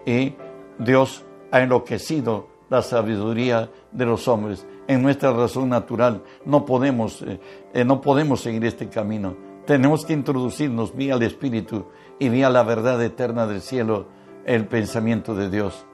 Y 0.05 0.35
Dios 0.79 1.23
ha 1.51 1.61
enloquecido 1.61 2.47
la 2.69 2.81
sabiduría 2.81 3.69
de 3.91 4.05
los 4.05 4.27
hombres. 4.27 4.65
En 4.87 5.01
nuestra 5.01 5.31
razón 5.31 5.69
natural 5.69 6.23
no 6.45 6.65
podemos, 6.65 7.21
eh, 7.21 7.39
eh, 7.73 7.85
no 7.85 8.01
podemos 8.01 8.41
seguir 8.41 8.65
este 8.65 8.89
camino. 8.89 9.35
Tenemos 9.65 10.05
que 10.05 10.13
introducirnos 10.13 10.93
vía 10.93 11.15
el 11.15 11.23
Espíritu 11.23 11.85
y 12.19 12.27
vía 12.27 12.49
la 12.49 12.63
verdad 12.63 13.01
eterna 13.01 13.47
del 13.47 13.61
cielo, 13.61 14.07
el 14.45 14.67
pensamiento 14.67 15.35
de 15.35 15.49
Dios. 15.49 15.85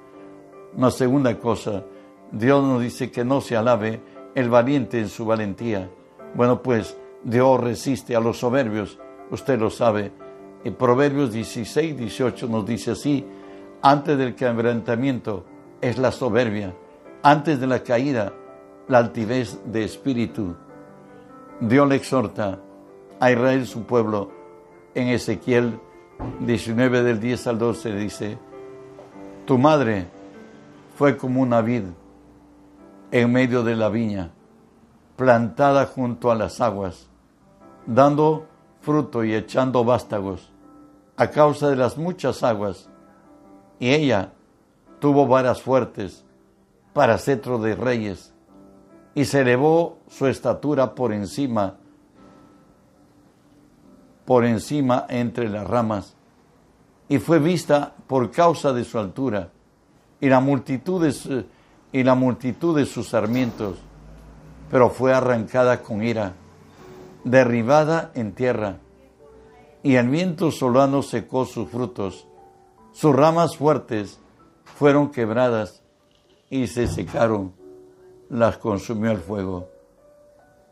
Una 0.75 0.89
segunda 0.89 1.37
cosa, 1.37 1.83
Dios 2.31 2.63
nos 2.63 2.81
dice 2.81 3.11
que 3.11 3.23
no 3.23 3.41
se 3.41 3.55
alabe 3.55 4.01
el 4.33 4.49
valiente 4.49 4.99
en 4.99 5.07
su 5.07 5.25
valentía. 5.25 5.89
Bueno, 6.33 6.63
pues 6.63 6.97
Dios 7.23 7.59
resiste 7.59 8.15
a 8.15 8.19
los 8.19 8.39
soberbios, 8.39 8.97
usted 9.29 9.59
lo 9.59 9.69
sabe. 9.69 10.11
En 10.63 10.73
Proverbios 10.73 11.31
16, 11.31 11.95
18 11.95 12.47
nos 12.47 12.65
dice 12.65 12.91
así, 12.91 13.25
antes 13.83 14.17
del 14.17 14.33
quebrantamiento 14.33 15.45
es 15.79 15.99
la 15.99 16.11
soberbia, 16.11 16.73
antes 17.21 17.59
de 17.59 17.67
la 17.67 17.83
caída 17.83 18.33
la 18.87 18.97
altivez 18.97 19.59
de 19.65 19.83
espíritu. 19.83 20.55
Dios 21.61 21.87
le 21.87 21.95
exhorta 21.95 22.59
a 23.19 23.31
Israel, 23.31 23.65
su 23.65 23.83
pueblo, 23.83 24.31
en 24.95 25.09
Ezequiel 25.09 25.79
19 26.39 27.03
del 27.03 27.19
10 27.19 27.47
al 27.47 27.59
12 27.59 27.95
dice, 27.95 28.37
tu 29.45 29.57
madre 29.57 30.07
fue 30.95 31.17
como 31.17 31.41
una 31.41 31.61
vid 31.61 31.83
en 33.11 33.31
medio 33.31 33.63
de 33.63 33.75
la 33.75 33.89
viña, 33.89 34.31
plantada 35.15 35.85
junto 35.85 36.31
a 36.31 36.35
las 36.35 36.61
aguas, 36.61 37.07
dando 37.85 38.45
fruto 38.81 39.23
y 39.23 39.33
echando 39.33 39.83
vástagos 39.83 40.51
a 41.19 41.31
causa 41.31 41.69
de 41.69 41.75
las 41.75 41.97
muchas 41.97 42.43
aguas. 42.43 42.89
Y 43.77 43.89
ella 43.89 44.31
tuvo 44.99 45.27
varas 45.27 45.61
fuertes 45.61 46.23
para 46.93 47.17
cetro 47.17 47.59
de 47.59 47.75
reyes 47.75 48.33
y 49.15 49.25
se 49.25 49.41
elevó 49.41 49.97
su 50.07 50.27
estatura 50.27 50.95
por 50.95 51.11
encima, 51.11 51.75
por 54.29 54.45
encima 54.45 55.07
entre 55.09 55.49
las 55.49 55.65
ramas 55.65 56.13
y 57.07 57.17
fue 57.17 57.39
vista 57.39 57.95
por 58.05 58.29
causa 58.29 58.73
de 58.73 58.83
su 58.83 58.99
altura 58.99 59.49
y 60.21 60.29
la 60.29 60.39
multitud 60.39 61.03
de, 61.03 61.45
y 61.91 62.03
la 62.03 62.13
multitud 62.13 62.77
de 62.77 62.85
sus 62.85 63.09
sarmientos, 63.09 63.79
pero 64.69 64.91
fue 64.91 65.15
arrancada 65.15 65.81
con 65.81 66.03
ira, 66.03 66.33
derribada 67.23 68.11
en 68.13 68.33
tierra, 68.33 68.77
y 69.81 69.95
el 69.95 70.07
viento 70.09 70.51
solano 70.51 71.01
secó 71.01 71.45
sus 71.45 71.67
frutos, 71.67 72.27
sus 72.91 73.15
ramas 73.15 73.57
fuertes 73.57 74.19
fueron 74.63 75.09
quebradas 75.09 75.81
y 76.51 76.67
se 76.67 76.85
secaron, 76.85 77.51
las 78.29 78.59
consumió 78.59 79.09
el 79.09 79.17
fuego. 79.17 79.69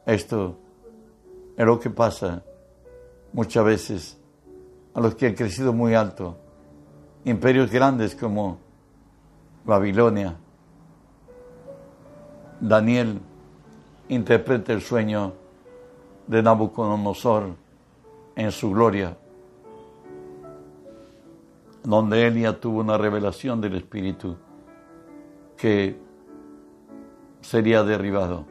Esto 0.05 0.59
es 1.57 1.65
lo 1.65 1.79
que 1.79 1.89
pasa 1.89 2.43
muchas 3.37 3.63
veces 3.63 4.17
a 4.95 4.99
los 4.99 5.13
que 5.13 5.27
han 5.27 5.35
crecido 5.35 5.71
muy 5.71 5.93
alto, 5.93 6.35
imperios 7.23 7.69
grandes 7.69 8.15
como 8.15 8.57
Babilonia. 9.63 10.35
Daniel 12.59 13.19
interpreta 14.09 14.73
el 14.73 14.81
sueño 14.81 15.33
de 16.25 16.41
Nabucodonosor 16.41 17.53
en 18.35 18.51
su 18.51 18.71
gloria, 18.71 19.15
donde 21.83 22.25
él 22.25 22.41
ya 22.41 22.59
tuvo 22.59 22.79
una 22.79 22.97
revelación 22.97 23.61
del 23.61 23.75
Espíritu 23.75 24.35
que 25.55 25.95
sería 27.41 27.83
derribado. 27.83 28.45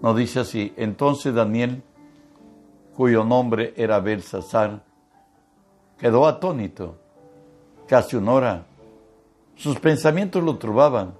Nos 0.00 0.16
dice 0.16 0.38
así, 0.38 0.72
entonces 0.76 1.34
Daniel, 1.34 1.82
cuyo 2.96 3.24
nombre 3.24 3.74
era 3.76 4.00
Belsasar, 4.00 4.82
quedó 5.98 6.26
atónito, 6.26 6.96
casi 7.86 8.16
una 8.16 8.32
hora 8.32 8.66
sus 9.56 9.80
pensamientos 9.80 10.42
lo 10.42 10.56
turbaban. 10.58 11.14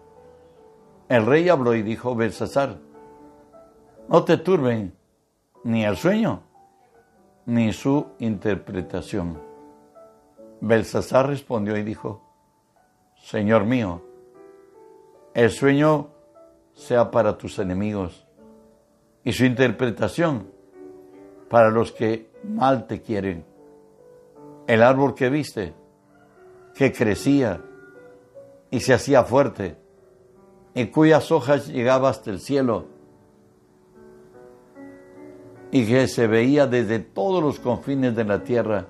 El 1.09 1.25
rey 1.25 1.49
habló 1.49 1.75
y 1.75 1.83
dijo, 1.83 2.14
Belsasar, 2.14 2.76
no 4.09 4.25
te 4.25 4.37
turben 4.37 4.95
ni 5.64 5.85
el 5.85 5.97
sueño 5.97 6.42
ni 7.47 7.73
su 7.73 8.06
interpretación. 8.18 9.40
Belsasar 10.61 11.28
respondió 11.28 11.76
y 11.76 11.83
dijo, 11.83 12.23
Señor 13.23 13.64
mío, 13.64 14.02
el 15.35 15.50
sueño 15.50 16.09
sea 16.75 17.11
para 17.11 17.38
tus 17.38 17.59
enemigos 17.59 18.26
y 19.25 19.33
su 19.33 19.45
interpretación 19.45 20.55
para 21.49 21.71
los 21.71 21.93
que 21.93 22.31
mal 22.45 22.87
te 22.87 23.03
quieren. 23.03 23.45
El 24.67 24.83
árbol 24.83 25.15
que 25.15 25.31
viste, 25.31 25.75
que 26.75 26.93
crecía, 26.93 27.61
y 28.71 28.81
se 28.81 28.95
hacía 28.95 29.25
fuerte, 29.25 29.76
en 30.75 30.88
cuyas 30.88 31.31
hojas 31.33 31.69
llegaba 31.69 32.11
hasta 32.11 32.31
el 32.31 32.41
cielo 32.41 32.97
y 35.71 35.87
que 35.87 36.07
se 36.09 36.26
veía 36.26 36.67
desde 36.67 37.00
todos 37.00 37.43
los 37.43 37.61
confines 37.61 38.15
de 38.15 38.25
la 38.25 38.43
tierra, 38.43 38.87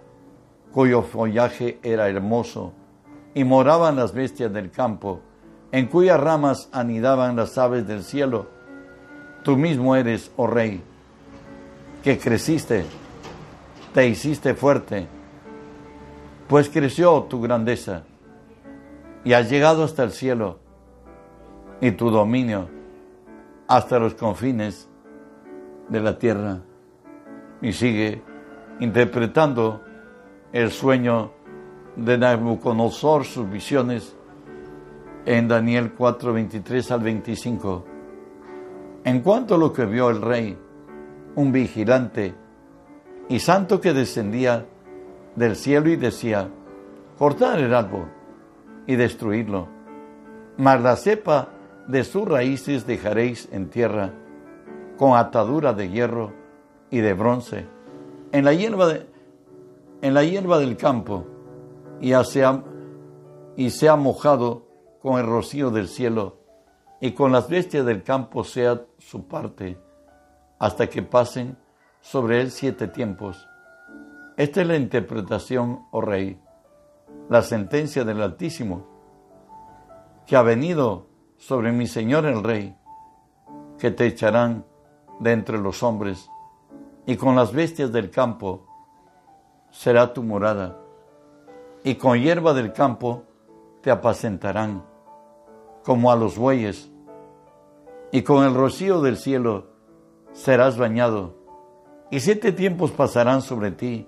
cuyo 0.72 1.02
follaje 1.02 1.78
era 1.82 2.08
hermoso, 2.08 2.72
y 3.34 3.44
moraban 3.44 3.96
las 3.96 4.12
bestias 4.12 4.52
del 4.52 4.70
campo, 4.70 5.20
en 5.72 5.86
cuyas 5.86 6.20
ramas 6.20 6.68
anidaban 6.72 7.36
las 7.36 7.58
aves 7.58 7.86
del 7.86 8.02
cielo. 8.04 8.48
Tú 9.42 9.56
mismo 9.56 9.96
eres, 9.96 10.30
oh 10.36 10.46
rey, 10.46 10.82
que 12.06 12.18
creciste, 12.18 12.84
te 13.92 14.06
hiciste 14.06 14.54
fuerte, 14.54 15.08
pues 16.46 16.68
creció 16.68 17.24
tu 17.24 17.40
grandeza 17.40 18.04
y 19.24 19.32
has 19.32 19.50
llegado 19.50 19.82
hasta 19.82 20.04
el 20.04 20.12
cielo 20.12 20.60
y 21.80 21.90
tu 21.90 22.10
dominio 22.10 22.68
hasta 23.66 23.98
los 23.98 24.14
confines 24.14 24.88
de 25.88 26.00
la 26.00 26.16
tierra. 26.16 26.60
Y 27.60 27.72
sigue 27.72 28.22
interpretando 28.78 29.82
el 30.52 30.70
sueño 30.70 31.32
de 31.96 32.18
Nabucodonosor 32.18 33.24
sus 33.24 33.50
visiones 33.50 34.14
en 35.24 35.48
Daniel 35.48 35.92
4, 35.92 36.32
23 36.32 36.88
al 36.92 37.00
25. 37.00 37.84
En 39.02 39.22
cuanto 39.22 39.56
a 39.56 39.58
lo 39.58 39.72
que 39.72 39.86
vio 39.86 40.08
el 40.08 40.22
rey, 40.22 40.56
un 41.36 41.52
vigilante 41.52 42.34
y 43.28 43.38
santo 43.38 43.80
que 43.80 43.92
descendía 43.92 44.66
del 45.36 45.54
cielo 45.54 45.90
y 45.90 45.96
decía, 45.96 46.48
cortad 47.18 47.60
el 47.60 47.74
árbol 47.74 48.08
y 48.86 48.96
destruirlo, 48.96 49.68
mas 50.56 50.80
la 50.80 50.96
cepa 50.96 51.50
de 51.86 52.04
sus 52.04 52.26
raíces 52.26 52.86
dejaréis 52.86 53.48
en 53.52 53.68
tierra, 53.68 54.12
con 54.96 55.16
atadura 55.16 55.74
de 55.74 55.90
hierro 55.90 56.32
y 56.90 56.98
de 56.98 57.12
bronce, 57.12 57.66
en 58.32 58.44
la 58.44 58.54
hierba, 58.54 58.86
de, 58.86 59.06
en 60.00 60.14
la 60.14 60.24
hierba 60.24 60.58
del 60.58 60.76
campo, 60.76 61.26
y 62.00 62.12
y 63.56 63.70
sea 63.70 63.96
mojado 63.96 64.66
con 65.00 65.18
el 65.18 65.26
rocío 65.26 65.70
del 65.70 65.88
cielo, 65.88 66.38
y 67.00 67.12
con 67.12 67.32
las 67.32 67.48
bestias 67.48 67.84
del 67.84 68.02
campo 68.02 68.42
sea 68.42 68.82
su 68.98 69.26
parte, 69.26 69.78
hasta 70.58 70.88
que 70.88 71.02
pasen 71.02 71.56
sobre 72.00 72.40
él 72.40 72.50
siete 72.50 72.88
tiempos. 72.88 73.48
Esta 74.36 74.60
es 74.60 74.66
la 74.66 74.76
interpretación, 74.76 75.86
oh 75.90 76.00
rey, 76.00 76.40
la 77.28 77.42
sentencia 77.42 78.04
del 78.04 78.22
Altísimo, 78.22 78.86
que 80.26 80.36
ha 80.36 80.42
venido 80.42 81.06
sobre 81.36 81.72
mi 81.72 81.86
Señor 81.86 82.26
el 82.26 82.42
Rey, 82.42 82.76
que 83.78 83.90
te 83.90 84.06
echarán 84.06 84.64
de 85.20 85.32
entre 85.32 85.58
los 85.58 85.82
hombres, 85.82 86.30
y 87.06 87.16
con 87.16 87.36
las 87.36 87.52
bestias 87.52 87.92
del 87.92 88.10
campo 88.10 88.66
será 89.70 90.12
tu 90.12 90.22
morada, 90.22 90.76
y 91.84 91.94
con 91.94 92.18
hierba 92.18 92.54
del 92.54 92.72
campo 92.72 93.24
te 93.82 93.90
apacentarán, 93.90 94.84
como 95.84 96.10
a 96.10 96.16
los 96.16 96.36
bueyes, 96.36 96.90
y 98.10 98.22
con 98.22 98.44
el 98.44 98.54
rocío 98.54 99.00
del 99.00 99.16
cielo 99.16 99.75
serás 100.36 100.76
bañado, 100.76 101.34
y 102.10 102.20
siete 102.20 102.52
tiempos 102.52 102.90
pasarán 102.92 103.42
sobre 103.42 103.72
ti, 103.72 104.06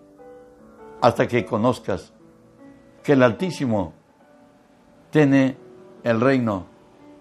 hasta 1.01 1.27
que 1.27 1.45
conozcas 1.45 2.13
que 3.03 3.15
el 3.15 3.23
Altísimo 3.23 3.95
tiene 5.11 5.57
el 6.05 6.21
reino 6.21 6.67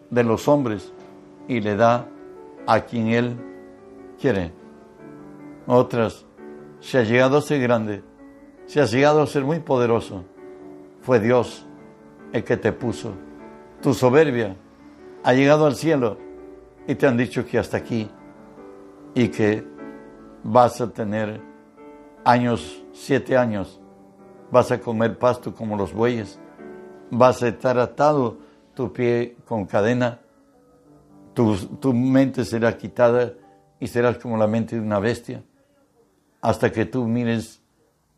de 0.09 0.23
los 0.23 0.47
hombres 0.47 0.91
y 1.47 1.61
le 1.61 1.75
da 1.75 2.07
a 2.67 2.81
quien 2.81 3.07
Él 3.07 3.37
quiere. 4.19 4.51
Otras, 5.65 6.25
se 6.81 6.99
ha 6.99 7.03
llegado 7.03 7.37
a 7.37 7.41
ser 7.41 7.61
grande, 7.61 8.03
se 8.65 8.81
ha 8.81 8.85
llegado 8.85 9.21
a 9.21 9.27
ser 9.27 9.43
muy 9.43 9.59
poderoso. 9.59 10.25
Fue 11.01 11.19
Dios 11.19 11.65
el 12.33 12.43
que 12.43 12.57
te 12.57 12.73
puso. 12.73 13.13
Tu 13.81 13.93
soberbia 13.93 14.55
ha 15.23 15.33
llegado 15.33 15.65
al 15.65 15.75
cielo 15.75 16.17
y 16.87 16.95
te 16.95 17.07
han 17.07 17.15
dicho 17.17 17.45
que 17.45 17.57
hasta 17.57 17.77
aquí 17.77 18.09
y 19.17 19.29
que 19.29 19.65
vas 20.43 20.79
a 20.79 20.93
tener 20.93 21.41
años, 22.23 22.83
siete 22.93 23.35
años, 23.35 23.81
vas 24.51 24.71
a 24.71 24.79
comer 24.79 25.17
pasto 25.17 25.55
como 25.55 25.75
los 25.75 25.91
bueyes, 25.91 26.39
vas 27.09 27.41
a 27.41 27.47
estar 27.47 27.79
atado 27.79 28.37
tu 28.75 28.93
pie 28.93 29.35
con 29.47 29.65
cadena, 29.65 30.19
tu, 31.33 31.55
tu 31.55 31.95
mente 31.95 32.45
será 32.45 32.77
quitada 32.77 33.33
y 33.79 33.87
serás 33.87 34.19
como 34.19 34.37
la 34.37 34.45
mente 34.45 34.75
de 34.75 34.83
una 34.83 34.99
bestia, 34.99 35.43
hasta 36.39 36.71
que 36.71 36.85
tú 36.85 37.07
mires 37.07 37.59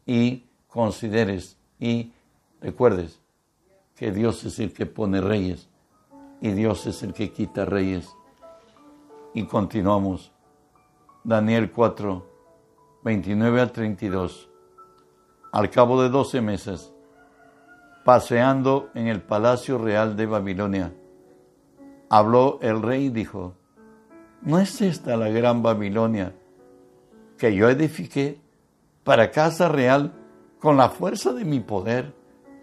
y 0.06 0.50
consideres 0.68 1.58
y 1.80 2.12
recuerdes 2.60 3.22
que 3.96 4.12
Dios 4.12 4.44
es 4.44 4.60
el 4.60 4.74
que 4.74 4.86
pone 4.86 5.22
reyes 5.22 5.70
y 6.42 6.52
Dios 6.52 6.88
es 6.88 7.04
el 7.04 7.14
que 7.14 7.32
quita 7.32 7.64
reyes. 7.64 8.14
Y 9.34 9.46
continuamos. 9.46 10.34
Daniel 11.24 11.70
4, 11.70 12.26
29 13.04 13.60
al 13.62 13.72
32. 13.74 14.50
Al 15.52 15.70
cabo 15.70 16.02
de 16.02 16.08
doce 16.08 16.40
meses, 16.40 16.94
paseando 18.06 18.90
en 18.94 19.08
el 19.08 19.22
palacio 19.22 19.78
real 19.78 20.16
de 20.16 20.26
Babilonia, 20.26 20.94
habló 22.10 22.60
el 22.62 22.82
rey 22.82 23.08
y 23.08 23.10
dijo, 23.10 23.54
¿no 24.42 24.60
es 24.60 24.82
esta 24.82 25.18
la 25.18 25.28
gran 25.28 25.62
Babilonia 25.62 26.34
que 27.38 27.54
yo 27.54 27.70
edifiqué 27.70 28.40
para 29.04 29.32
casa 29.32 29.68
real 29.68 30.14
con 30.60 30.78
la 30.78 30.88
fuerza 30.88 31.34
de 31.34 31.44
mi 31.44 31.60
poder 31.60 32.14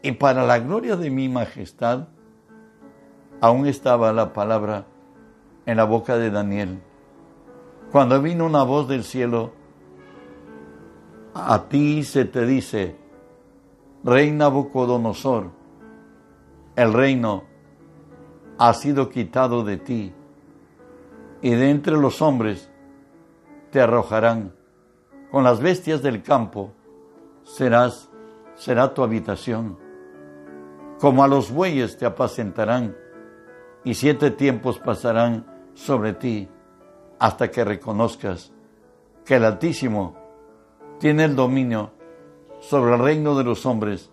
y 0.02 0.12
para 0.12 0.46
la 0.46 0.60
gloria 0.60 0.96
de 0.96 1.10
mi 1.10 1.28
majestad? 1.28 2.08
Aún 3.42 3.66
estaba 3.66 4.14
la 4.14 4.32
palabra 4.32 4.86
en 5.66 5.76
la 5.76 5.84
boca 5.84 6.16
de 6.16 6.30
Daniel 6.30 6.80
cuando 7.96 8.20
vino 8.20 8.44
una 8.44 8.62
voz 8.62 8.88
del 8.88 9.04
cielo, 9.04 9.52
a 11.32 11.66
ti 11.66 12.04
se 12.04 12.26
te 12.26 12.44
dice, 12.44 12.94
Rey 14.04 14.32
Nabucodonosor, 14.32 15.48
el 16.76 16.92
reino 16.92 17.44
ha 18.58 18.74
sido 18.74 19.08
quitado 19.08 19.64
de 19.64 19.78
ti, 19.78 20.12
y 21.40 21.50
de 21.52 21.70
entre 21.70 21.96
los 21.96 22.20
hombres 22.20 22.70
te 23.70 23.80
arrojarán. 23.80 24.54
Con 25.30 25.42
las 25.42 25.62
bestias 25.62 26.02
del 26.02 26.22
campo 26.22 26.74
serás, 27.44 28.10
será 28.56 28.92
tu 28.92 29.04
habitación. 29.04 29.78
Como 31.00 31.24
a 31.24 31.28
los 31.28 31.50
bueyes 31.50 31.96
te 31.96 32.04
apacentarán, 32.04 32.94
y 33.84 33.94
siete 33.94 34.30
tiempos 34.30 34.78
pasarán 34.78 35.46
sobre 35.72 36.12
ti 36.12 36.50
hasta 37.18 37.50
que 37.50 37.64
reconozcas 37.64 38.52
que 39.24 39.36
el 39.36 39.44
Altísimo 39.44 40.14
tiene 40.98 41.24
el 41.24 41.36
dominio 41.36 41.90
sobre 42.60 42.94
el 42.94 43.00
reino 43.00 43.36
de 43.36 43.44
los 43.44 43.66
hombres 43.66 44.10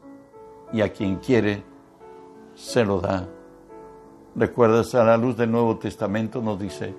y 0.72 0.82
a 0.82 0.92
quien 0.92 1.18
quiere 1.18 1.64
se 2.56 2.84
lo 2.84 3.00
da. 3.00 3.28
Recuerdas 4.36 4.96
a 4.96 5.04
la 5.04 5.18
luz 5.18 5.38
del 5.38 5.52
Nuevo 5.52 5.78
Testamento 5.78 6.42
nos 6.42 6.60
dice, 6.60 6.94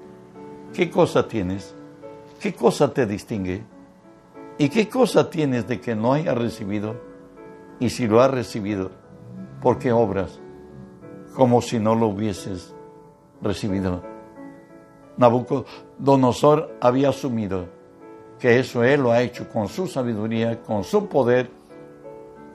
¿qué 0.73 0.91
cosa 0.91 1.27
tienes? 1.27 1.75
¿Qué 2.41 2.55
cosa 2.55 2.93
te 2.93 3.07
distingue? 3.07 3.65
¿Y 4.59 4.69
qué 4.69 4.89
cosa 4.89 5.29
tienes 5.31 5.67
de 5.67 5.81
que 5.81 5.97
no 5.97 6.13
haya 6.13 6.35
recibido? 6.35 6.95
Y 7.81 7.91
si 7.91 8.07
lo 8.07 8.21
has 8.21 8.31
recibido, 8.31 8.93
¿por 9.61 9.79
qué 9.79 9.93
obras 9.93 10.41
como 11.35 11.61
si 11.61 11.81
no 11.81 11.97
lo 11.97 12.07
hubieses 12.07 12.75
recibido? 13.43 14.14
Nabucodonosor 15.17 16.77
había 16.81 17.11
asumido 17.11 17.67
que 18.39 18.59
eso 18.59 18.83
él 18.85 19.03
lo 19.03 19.13
ha 19.13 19.23
hecho 19.23 19.49
con 19.49 19.69
su 19.69 19.87
sabiduría, 19.87 20.61
con 20.63 20.85
su 20.85 21.09
poder 21.09 21.51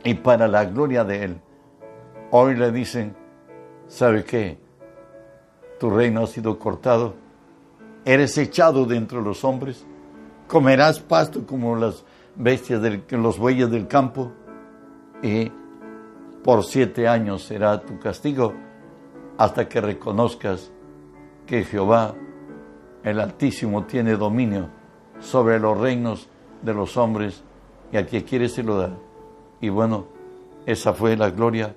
y 0.03 0.13
para 0.13 0.47
la 0.47 0.65
gloria 0.65 1.03
de 1.03 1.23
él. 1.23 1.41
Hoy 2.31 2.55
le 2.55 2.71
dicen, 2.71 3.15
¿sabe 3.87 4.23
qué? 4.23 4.57
Tu 5.79 5.89
reino 5.89 6.23
ha 6.23 6.27
sido 6.27 6.59
cortado, 6.59 7.15
eres 8.05 8.37
echado 8.37 8.85
de 8.85 8.97
entre 8.97 9.21
los 9.21 9.43
hombres, 9.43 9.85
comerás 10.47 10.99
pasto 10.99 11.45
como 11.45 11.75
las 11.75 12.03
bestias, 12.35 12.81
del, 12.81 13.03
los 13.11 13.39
bueyes 13.39 13.71
del 13.71 13.87
campo, 13.87 14.31
y 15.23 15.51
por 16.43 16.63
siete 16.63 17.07
años 17.07 17.43
será 17.43 17.81
tu 17.81 17.99
castigo 17.99 18.53
hasta 19.37 19.67
que 19.67 19.81
reconozcas 19.81 20.71
que 21.45 21.63
Jehová 21.63 22.13
el 23.09 23.19
Altísimo 23.19 23.85
tiene 23.85 24.15
dominio 24.15 24.69
sobre 25.19 25.59
los 25.59 25.77
reinos 25.77 26.29
de 26.61 26.73
los 26.73 26.97
hombres 26.97 27.43
y 27.91 27.97
al 27.97 28.05
que 28.05 28.23
quiere 28.23 28.49
se 28.49 28.63
lo 28.63 28.77
da. 28.77 28.91
Y 29.61 29.69
bueno, 29.69 30.05
esa 30.65 30.93
fue 30.93 31.17
la 31.17 31.29
gloria 31.29 31.75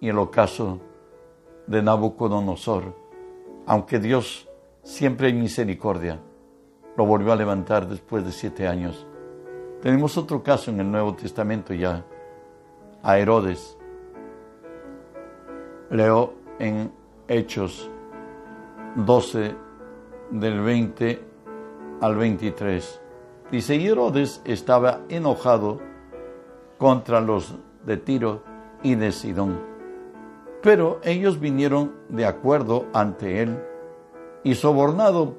y 0.00 0.08
el 0.08 0.18
ocaso 0.18 0.80
de 1.66 1.82
Nabucodonosor. 1.82 2.94
Aunque 3.66 3.98
Dios 3.98 4.48
siempre 4.82 5.28
en 5.28 5.40
misericordia 5.40 6.20
lo 6.96 7.06
volvió 7.06 7.32
a 7.32 7.36
levantar 7.36 7.88
después 7.88 8.24
de 8.24 8.32
siete 8.32 8.68
años. 8.68 9.06
Tenemos 9.82 10.16
otro 10.16 10.42
caso 10.42 10.70
en 10.70 10.80
el 10.80 10.90
Nuevo 10.90 11.14
Testamento 11.14 11.74
ya, 11.74 12.04
a 13.02 13.18
Herodes. 13.18 13.76
Leo 15.90 16.34
en 16.58 16.90
Hechos 17.28 17.90
12, 18.96 19.56
del 20.34 20.60
20 20.60 21.24
al 22.00 22.16
23. 22.16 23.00
Dice, 23.52 23.76
Herodes 23.76 24.42
estaba 24.44 25.02
enojado 25.08 25.80
contra 26.76 27.20
los 27.20 27.54
de 27.86 27.96
Tiro 27.98 28.42
y 28.82 28.96
de 28.96 29.12
Sidón. 29.12 29.60
Pero 30.60 31.00
ellos 31.04 31.38
vinieron 31.38 31.94
de 32.08 32.26
acuerdo 32.26 32.86
ante 32.92 33.42
él 33.42 33.62
y 34.42 34.56
sobornado 34.56 35.36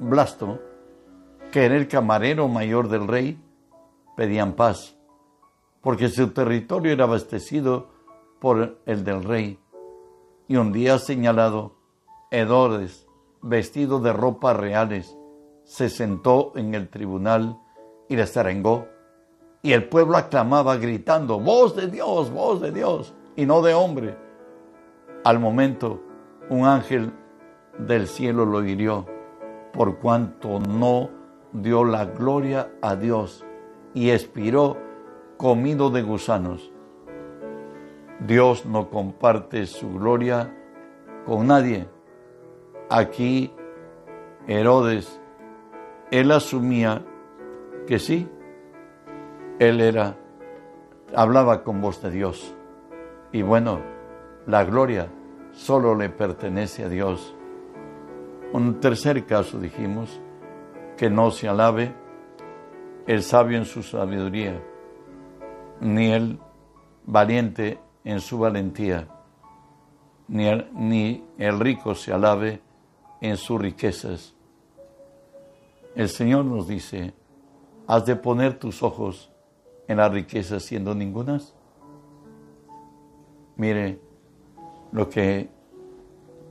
Blasto, 0.00 0.58
que 1.52 1.64
era 1.64 1.76
el 1.76 1.86
camarero 1.86 2.48
mayor 2.48 2.88
del 2.88 3.06
rey, 3.06 3.40
pedían 4.16 4.54
paz. 4.54 4.96
porque 5.82 6.08
su 6.08 6.30
territorio 6.30 6.92
era 6.92 7.04
abastecido 7.04 7.90
por 8.40 8.78
el 8.86 9.04
del 9.04 9.22
rey. 9.22 9.58
Y 10.48 10.56
un 10.56 10.72
día 10.72 10.98
señalado, 10.98 11.76
Herodes, 12.30 13.06
vestido 13.44 14.00
de 14.00 14.12
ropas 14.12 14.56
reales, 14.56 15.18
se 15.64 15.90
sentó 15.90 16.52
en 16.56 16.74
el 16.74 16.88
tribunal 16.88 17.58
y 18.08 18.16
les 18.16 18.36
arengó. 18.36 18.86
Y 19.62 19.72
el 19.72 19.88
pueblo 19.88 20.16
aclamaba 20.16 20.76
gritando, 20.76 21.38
voz 21.38 21.76
de 21.76 21.88
Dios, 21.88 22.30
voz 22.30 22.60
de 22.60 22.72
Dios, 22.72 23.14
y 23.36 23.46
no 23.46 23.62
de 23.62 23.74
hombre. 23.74 24.16
Al 25.24 25.38
momento, 25.38 26.02
un 26.48 26.66
ángel 26.66 27.12
del 27.78 28.06
cielo 28.06 28.46
lo 28.46 28.64
hirió, 28.64 29.06
por 29.72 29.98
cuanto 29.98 30.58
no 30.60 31.10
dio 31.52 31.84
la 31.84 32.06
gloria 32.06 32.72
a 32.82 32.96
Dios 32.96 33.44
y 33.94 34.10
expiró 34.10 34.76
comido 35.36 35.90
de 35.90 36.02
gusanos. 36.02 36.72
Dios 38.20 38.64
no 38.64 38.90
comparte 38.90 39.66
su 39.66 39.92
gloria 39.92 40.56
con 41.26 41.46
nadie. 41.46 41.93
Aquí 42.90 43.52
Herodes, 44.46 45.20
él 46.10 46.30
asumía 46.30 47.02
que 47.86 47.98
sí, 47.98 48.28
él 49.58 49.80
era, 49.80 50.16
hablaba 51.14 51.64
con 51.64 51.80
voz 51.80 52.02
de 52.02 52.10
Dios. 52.10 52.54
Y 53.32 53.42
bueno, 53.42 53.80
la 54.46 54.64
gloria 54.64 55.08
solo 55.52 55.94
le 55.94 56.08
pertenece 56.08 56.84
a 56.84 56.88
Dios. 56.88 57.34
Un 58.52 58.80
tercer 58.80 59.24
caso 59.24 59.58
dijimos, 59.58 60.20
que 60.96 61.10
no 61.10 61.30
se 61.30 61.48
alabe 61.48 61.92
el 63.06 63.22
sabio 63.22 63.58
en 63.58 63.64
su 63.64 63.82
sabiduría, 63.82 64.62
ni 65.80 66.12
el 66.12 66.38
valiente 67.04 67.78
en 68.04 68.20
su 68.20 68.38
valentía, 68.38 69.08
ni 70.28 70.46
el, 70.46 70.68
ni 70.72 71.24
el 71.38 71.58
rico 71.60 71.94
se 71.94 72.12
alabe 72.12 72.60
en 73.24 73.38
sus 73.38 73.58
riquezas. 73.58 74.34
El 75.94 76.10
Señor 76.10 76.44
nos 76.44 76.68
dice, 76.68 77.14
has 77.86 78.04
de 78.04 78.16
poner 78.16 78.58
tus 78.58 78.82
ojos 78.82 79.32
en 79.88 79.96
las 79.96 80.12
riquezas 80.12 80.62
siendo 80.62 80.94
ningunas. 80.94 81.54
Mire 83.56 83.98
lo 84.92 85.08
que 85.08 85.48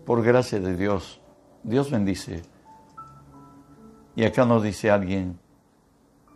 por 0.04 0.24
gracia 0.24 0.60
de 0.60 0.76
Dios, 0.76 1.22
Dios 1.62 1.92
bendice. 1.92 2.42
Y 4.16 4.24
acá 4.24 4.44
nos 4.44 4.64
dice 4.64 4.90
alguien 4.90 5.38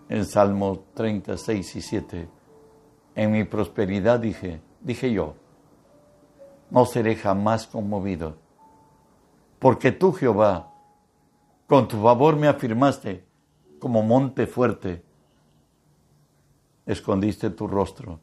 en 0.08 0.24
Salmo 0.24 0.84
36 0.94 1.76
y 1.76 1.82
7, 1.82 2.30
en 3.16 3.32
mi 3.32 3.44
prosperidad 3.44 4.20
dije, 4.20 4.62
dije 4.82 5.12
yo, 5.12 5.34
no 6.70 6.86
seré 6.86 7.16
jamás 7.16 7.66
conmovido, 7.66 8.36
porque 9.60 9.92
tú, 9.92 10.14
Jehová, 10.14 10.72
con 11.68 11.88
tu 11.88 12.02
favor 12.02 12.36
me 12.36 12.48
afirmaste 12.48 13.26
como 13.80 14.02
monte 14.04 14.48
fuerte, 14.48 15.04
escondiste 16.86 17.50
tu 17.50 17.68
rostro 17.68 18.20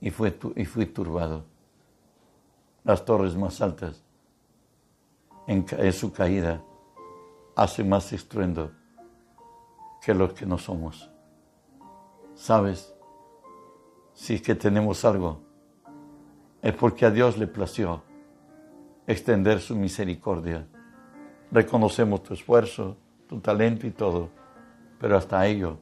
y, 0.00 0.10
fue 0.10 0.36
y 0.56 0.64
fui 0.64 0.86
turbado. 0.86 1.44
Las 2.84 3.04
torres 3.04 3.36
más 3.36 3.60
altas, 3.60 4.02
en, 5.46 5.92
su 5.92 6.12
caída, 6.12 6.62
hacen 7.54 7.88
más 7.88 8.12
estruendo 8.12 8.72
que 10.00 10.14
los 10.14 10.32
que 10.32 10.46
no 10.46 10.56
somos. 10.56 11.10
¿Sabes? 12.34 12.94
Si 14.14 14.34
es 14.34 14.42
que 14.42 14.54
tenemos 14.54 15.04
algo, 15.04 15.40
es 16.62 16.74
porque 16.74 17.04
a 17.04 17.10
Dios 17.10 17.36
le 17.36 17.46
plació 17.46 18.02
extender 19.10 19.60
su 19.60 19.76
misericordia. 19.76 20.66
Reconocemos 21.50 22.22
tu 22.22 22.34
esfuerzo, 22.34 22.96
tu 23.28 23.40
talento 23.40 23.86
y 23.86 23.90
todo, 23.90 24.30
pero 24.98 25.16
hasta 25.16 25.46
ello 25.46 25.78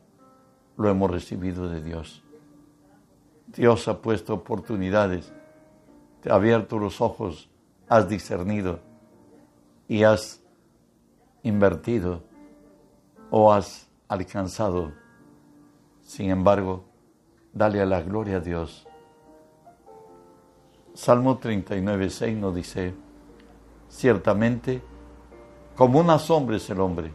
lo 0.76 0.88
hemos 0.88 1.10
recibido 1.10 1.68
de 1.68 1.82
Dios. 1.82 2.22
Dios 3.46 3.88
ha 3.88 4.00
puesto 4.00 4.34
oportunidades, 4.34 5.32
te 6.22 6.30
ha 6.30 6.34
abierto 6.34 6.78
los 6.78 7.00
ojos, 7.00 7.48
has 7.88 8.08
discernido 8.08 8.80
y 9.88 10.04
has 10.04 10.42
invertido 11.42 12.22
o 13.30 13.52
has 13.52 13.88
alcanzado. 14.08 14.92
Sin 16.02 16.30
embargo, 16.30 16.84
dale 17.52 17.80
a 17.80 17.86
la 17.86 18.02
gloria 18.02 18.36
a 18.36 18.40
Dios 18.40 18.88
Salmo 20.98 21.38
39, 21.38 22.10
6 22.10 22.36
nos 22.38 22.52
dice, 22.56 22.92
ciertamente, 23.88 24.83
como 25.77 26.01
una 26.01 26.18
sombra 26.18 26.57
es 26.57 26.68
el 26.70 26.81
hombre, 26.81 27.12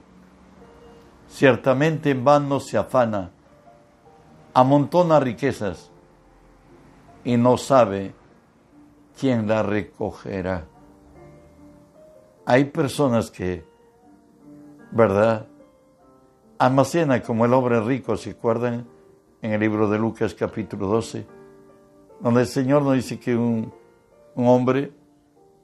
ciertamente 1.27 2.11
en 2.11 2.23
vano 2.23 2.59
se 2.59 2.77
afana, 2.77 3.31
amontona 4.53 5.19
riquezas 5.19 5.89
y 7.23 7.37
no 7.37 7.57
sabe 7.57 8.13
quién 9.19 9.47
la 9.47 9.63
recogerá. 9.63 10.65
Hay 12.45 12.65
personas 12.65 13.31
que, 13.31 13.65
¿verdad? 14.91 15.47
Almacenan 16.57 17.21
como 17.21 17.45
el 17.45 17.53
hombre 17.53 17.81
rico, 17.81 18.17
¿se 18.17 18.31
acuerdan? 18.31 18.87
En 19.41 19.51
el 19.51 19.59
libro 19.59 19.89
de 19.89 19.97
Lucas 19.97 20.33
capítulo 20.33 20.87
12 20.87 21.43
donde 22.23 22.41
el 22.41 22.47
Señor 22.47 22.83
nos 22.83 22.95
dice 22.95 23.19
que 23.19 23.35
un, 23.35 23.71
hombre 24.35 24.93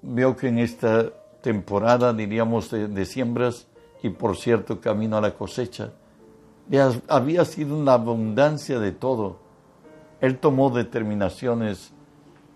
vio 0.01 0.35
que 0.35 0.47
en 0.47 0.59
esta 0.59 1.11
temporada, 1.41 2.13
diríamos, 2.13 2.69
de, 2.71 3.05
siembras 3.05 3.67
y 4.01 4.09
por 4.09 4.37
cierto 4.37 4.79
camino 4.79 5.17
a 5.17 5.21
la 5.21 5.33
cosecha, 5.33 5.91
había 7.07 7.45
sido 7.45 7.75
una 7.77 7.93
abundancia 7.93 8.79
de 8.79 8.91
todo. 8.91 9.37
Él 10.21 10.37
tomó 10.37 10.69
determinaciones 10.69 11.91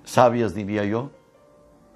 sabias, 0.03 0.53
diría 0.53 0.85
yo, 0.85 1.11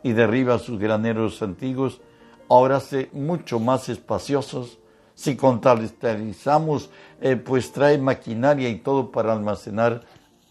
y 0.03 0.13
derriba 0.13 0.59
sus 0.59 0.79
graneros 0.79 1.41
antiguos, 1.41 2.01
ahora 2.49 2.77
hace 2.77 3.09
mucho 3.11 3.59
más 3.59 3.89
espaciosos. 3.89 4.79
Si 5.13 5.35
contabilizamos, 5.35 6.89
eh, 7.21 7.35
pues 7.35 7.71
trae 7.71 7.97
maquinaria 7.97 8.69
y 8.69 8.77
todo 8.77 9.11
para 9.11 9.33
almacenar 9.33 10.03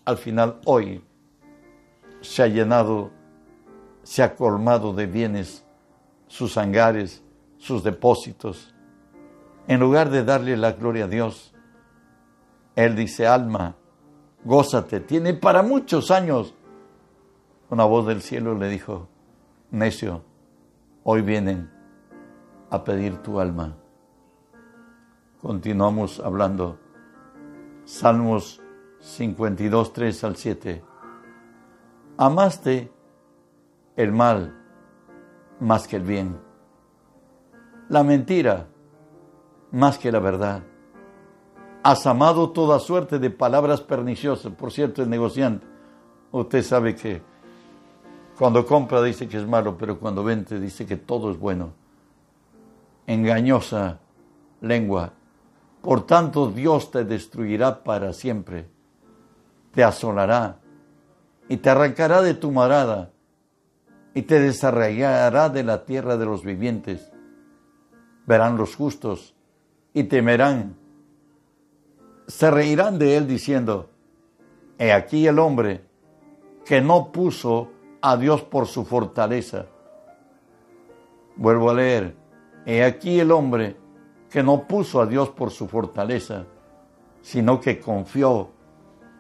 al 0.07 0.17
final 0.19 0.61
hoy 0.65 1.03
se 2.23 2.43
ha 2.43 2.47
llenado, 2.47 3.11
se 4.07 4.23
ha 4.23 4.37
colmado 4.37 4.93
de 4.93 5.07
bienes 5.07 5.67
sus 6.29 6.57
hangares, 6.57 7.25
sus 7.59 7.83
depósitos. 7.83 8.73
En 9.67 9.81
lugar 9.81 10.11
de 10.11 10.23
darle 10.23 10.57
la 10.57 10.73
gloria 10.73 11.07
a 11.07 11.09
Dios, 11.09 11.53
Él 12.77 12.95
dice, 12.95 13.27
alma, 13.27 13.75
gózate, 14.45 15.01
tiene 15.01 15.35
para 15.35 15.65
muchos 15.65 16.13
años. 16.13 16.55
Una 17.69 17.85
voz 17.85 18.07
del 18.07 18.23
cielo 18.23 18.55
le 18.55 18.69
dijo, 18.69 19.09
necio, 19.73 20.23
hoy 21.03 21.23
vienen 21.23 21.69
a 22.71 22.85
pedir 22.85 23.17
tu 23.19 23.41
alma. 23.41 23.77
Continuamos 25.43 26.21
hablando. 26.21 26.79
Salmos 27.85 28.63
52, 29.01 29.93
3 29.93 30.25
al 30.25 30.37
7 30.37 30.85
amaste 32.19 32.91
el 33.97 34.13
mal 34.13 34.55
más 35.59 35.89
que 35.89 35.97
el 35.97 36.03
bien, 36.03 36.39
la 37.89 38.03
mentira 38.03 38.67
más 39.73 39.99
que 39.99 40.13
la 40.13 40.19
verdad. 40.19 40.63
Has 41.83 42.07
amado 42.07 42.51
toda 42.51 42.79
suerte 42.79 43.19
de 43.19 43.31
palabras 43.31 43.81
perniciosas. 43.81 44.53
Por 44.53 44.73
cierto, 44.73 45.03
el 45.03 45.11
negociante, 45.11 45.67
usted 46.33 46.63
sabe 46.63 46.97
que 46.97 47.23
cuando 48.37 48.67
compra 48.67 49.03
dice 49.03 49.29
que 49.29 49.39
es 49.39 49.47
malo, 49.47 49.79
pero 49.79 49.99
cuando 49.99 50.25
vende 50.25 50.61
dice 50.61 50.85
que 50.85 50.97
todo 50.97 51.31
es 51.31 51.39
bueno. 51.39 51.73
Engañosa 53.07 54.01
lengua. 54.61 55.13
Por 55.81 56.07
tanto, 56.07 56.51
Dios 56.51 56.91
te 56.91 57.05
destruirá 57.05 57.85
para 57.85 58.13
siempre. 58.13 58.67
Te 59.73 59.85
asolará 59.85 60.59
y 61.49 61.59
te 61.59 61.71
arrancará 61.71 62.21
de 62.21 62.35
tu 62.35 62.51
morada 62.51 63.13
y 64.17 64.23
te 64.23 64.41
desarraigará 64.41 65.51
de 65.51 65.63
la 65.63 65.85
tierra 65.85 66.17
de 66.17 66.25
los 66.25 66.43
vivientes. 66.43 67.13
Verán 68.25 68.57
los 68.57 68.75
justos 68.75 69.35
y 69.93 70.05
temerán. 70.05 70.75
Se 72.27 72.51
reirán 72.51 72.99
de 72.99 73.19
él 73.19 73.27
diciendo, 73.27 73.91
he 74.79 74.91
aquí 74.91 75.27
el 75.27 75.39
hombre 75.39 75.83
que 76.65 76.81
no 76.81 77.13
puso 77.13 77.73
a 78.01 78.17
Dios 78.17 78.41
por 78.41 78.67
su 78.67 78.87
fortaleza. 78.87 79.67
Vuelvo 81.37 81.69
a 81.69 81.75
leer, 81.75 82.17
he 82.65 82.85
aquí 82.85 83.21
el 83.21 83.31
hombre 83.31 83.77
que 84.31 84.43
no 84.43 84.67
puso 84.67 85.03
a 85.03 85.07
Dios 85.07 85.29
por 85.29 85.51
su 85.51 85.69
fortaleza, 85.69 86.47
sino 87.21 87.61
que 87.61 87.79
confió 87.79 88.49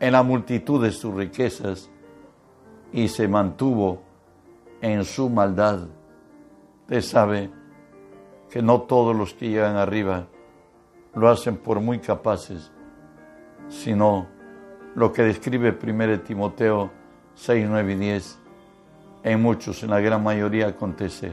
en 0.01 0.13
la 0.13 0.23
multitud 0.23 0.83
de 0.83 0.91
sus 0.91 1.15
riquezas 1.15 1.91
y 2.95 3.09
se 3.09 3.29
mantuvo 3.29 4.06
en 4.81 5.05
su 5.05 5.29
maldad. 5.29 5.89
Usted 6.83 7.01
sabe 7.01 7.51
que 8.51 8.63
no 8.63 8.83
todos 8.83 9.15
los 9.15 9.35
que 9.35 9.49
llegan 9.49 9.77
arriba 9.77 10.27
lo 11.15 11.29
hacen 11.29 11.57
por 11.57 11.81
muy 11.81 11.99
capaces, 11.99 12.71
sino 13.69 14.27
lo 14.95 15.13
que 15.13 15.23
describe 15.23 15.77
1 15.83 16.21
Timoteo 16.21 16.91
6, 17.35 17.67
9 17.69 17.93
y 17.93 17.97
10. 17.97 18.39
En 19.25 19.43
muchos, 19.43 19.83
en 19.83 19.91
la 19.91 20.01
gran 20.01 20.23
mayoría 20.23 20.69
acontece. 20.69 21.33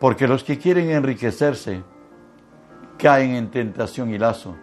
Porque 0.00 0.26
los 0.26 0.42
que 0.42 0.58
quieren 0.58 0.90
enriquecerse 0.90 1.82
caen 2.98 3.36
en 3.36 3.50
tentación 3.50 4.10
y 4.10 4.18
lazo, 4.18 4.56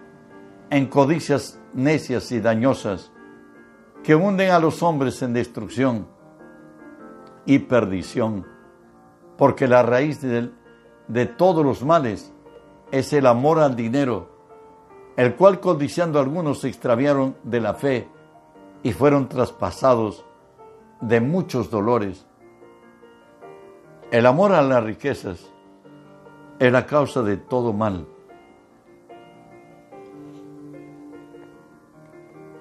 en 0.69 0.87
codicias 0.87 1.59
necias 1.73 2.31
y 2.31 2.39
dañosas 2.41 3.11
que 4.03 4.15
hunden 4.15 4.51
a 4.51 4.59
los 4.59 4.83
hombres 4.83 5.21
en 5.21 5.33
destrucción 5.33 6.18
y 7.49 7.57
perdición, 7.57 8.45
porque 9.35 9.67
la 9.67 9.81
raíz 9.81 10.21
de, 10.21 11.25
todos 11.25 11.65
los 11.65 11.83
males 11.83 12.31
es 12.91 13.11
el 13.11 13.25
amor 13.25 13.57
al 13.57 13.75
dinero, 13.75 14.29
el 15.17 15.33
cual 15.33 15.59
codiciando 15.59 16.19
algunos 16.19 16.59
se 16.59 16.67
extraviaron 16.67 17.35
de 17.41 17.59
la 17.59 17.73
fe 17.73 18.07
y 18.83 18.93
fueron 18.93 19.27
traspasados 19.27 20.23
de 21.01 21.21
muchos 21.21 21.71
dolores. 21.71 22.23
El 24.11 24.27
amor 24.27 24.51
a 24.51 24.61
las 24.61 24.83
riquezas 24.83 25.51
es 26.59 26.71
la 26.71 26.85
causa 26.85 27.23
de 27.23 27.37
todo 27.37 27.73
mal. 27.73 28.05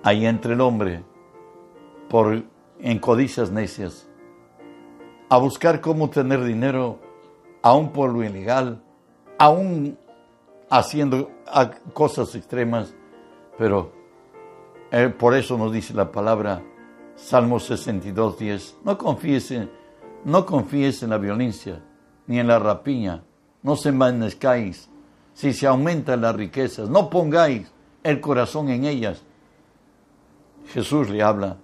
Ahí 0.02 0.24
entre 0.24 0.54
el 0.54 0.62
hombre 0.62 1.04
por 2.08 2.42
en 2.80 2.98
codicias 3.00 3.50
necias, 3.50 4.07
a 5.28 5.38
buscar 5.38 5.80
cómo 5.80 6.10
tener 6.10 6.44
dinero 6.44 6.98
aún 7.62 7.92
por 7.92 8.12
lo 8.12 8.22
ilegal, 8.24 8.82
aún 9.38 9.98
haciendo 10.70 11.30
cosas 11.92 12.34
extremas, 12.34 12.94
pero 13.56 13.92
eh, 14.90 15.08
por 15.08 15.34
eso 15.34 15.58
nos 15.58 15.72
dice 15.72 15.94
la 15.94 16.10
palabra 16.10 16.62
Salmo 17.16 17.58
62, 17.58 18.38
10, 18.38 18.76
no 18.84 18.96
confíes, 18.96 19.50
en, 19.50 19.70
no 20.24 20.46
confíes 20.46 21.02
en 21.02 21.10
la 21.10 21.18
violencia 21.18 21.82
ni 22.26 22.38
en 22.38 22.46
la 22.46 22.58
rapiña, 22.58 23.22
no 23.62 23.76
se 23.76 23.88
envanezcáis 23.90 24.88
si 25.34 25.52
se 25.52 25.66
aumentan 25.66 26.20
las 26.20 26.34
riquezas, 26.34 26.88
no 26.88 27.10
pongáis 27.10 27.70
el 28.02 28.20
corazón 28.20 28.68
en 28.70 28.84
ellas. 28.84 29.22
Jesús 30.68 31.08
le 31.08 31.22
habla 31.22 31.56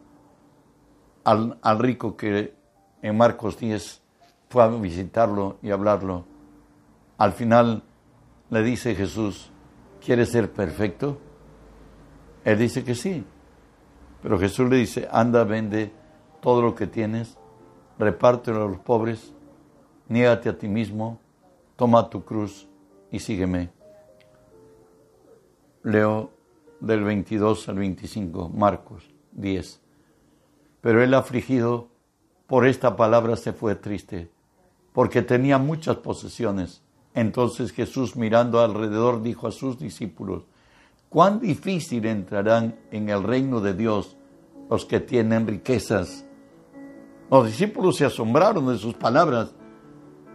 al, 1.25 1.59
al 1.61 1.79
rico 1.79 2.17
que 2.17 2.55
en 3.05 3.19
Marcos 3.19 3.59
10 3.59 4.01
fue 4.49 4.63
a 4.63 4.69
visitarlo 4.69 5.59
y 5.61 5.71
hablarlo. 5.71 6.25
Al 7.19 7.33
final 7.33 7.83
le 8.49 8.63
dice 8.63 8.95
Jesús, 8.95 9.51
¿quieres 10.03 10.31
ser 10.31 10.51
perfecto? 10.51 11.19
Él 12.45 12.59
dice 12.59 12.83
que 12.83 12.95
sí. 12.95 13.23
Pero 14.23 14.39
Jesús 14.39 14.71
le 14.71 14.77
dice, 14.77 15.07
anda, 15.13 15.45
vende 15.45 15.93
todo 16.41 16.63
lo 16.63 16.75
que 16.75 16.87
tienes, 16.87 17.37
repártelo 17.99 18.65
a 18.65 18.69
los 18.69 18.79
pobres, 18.79 19.35
niégate 20.09 20.49
a 20.49 20.57
ti 20.57 20.67
mismo, 20.67 21.21
toma 21.77 22.09
tu 22.09 22.25
cruz 22.25 22.67
y 23.11 23.19
sígueme. 23.19 23.69
Leo 25.83 26.31
del 26.81 27.05
22 27.05 27.69
al 27.69 27.77
25, 27.77 28.49
Marcos 28.49 29.05
10. 29.33 29.83
Pero 30.81 31.03
el 31.03 31.13
afligido 31.13 31.93
por 32.47 32.67
esta 32.67 32.97
palabra 32.97 33.37
se 33.37 33.53
fue 33.53 33.75
triste, 33.75 34.31
porque 34.93 35.23
tenía 35.23 35.59
muchas 35.59 35.97
posesiones. 35.97 36.83
Entonces 37.15 37.73
Jesús 37.73 38.17
mirando 38.17 38.61
alrededor 38.61 39.23
dijo 39.23 39.47
a 39.47 39.53
sus 39.53 39.79
discípulos, 39.79 40.43
cuán 41.09 41.39
difícil 41.41 42.07
entrarán 42.07 42.77
en 42.91 43.09
el 43.09 43.23
reino 43.23 43.61
de 43.61 43.75
Dios 43.75 44.17
los 44.69 44.85
que 44.85 45.01
tienen 45.01 45.47
riquezas. 45.47 46.25
Los 47.31 47.47
discípulos 47.47 47.97
se 47.97 48.05
asombraron 48.05 48.67
de 48.67 48.79
sus 48.79 48.95
palabras, 48.95 49.55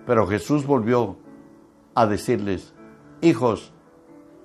pero 0.06 0.26
Jesús 0.28 0.66
volvió 0.66 1.18
a 1.96 2.08
decirles, 2.08 2.74
hijos, 3.22 3.74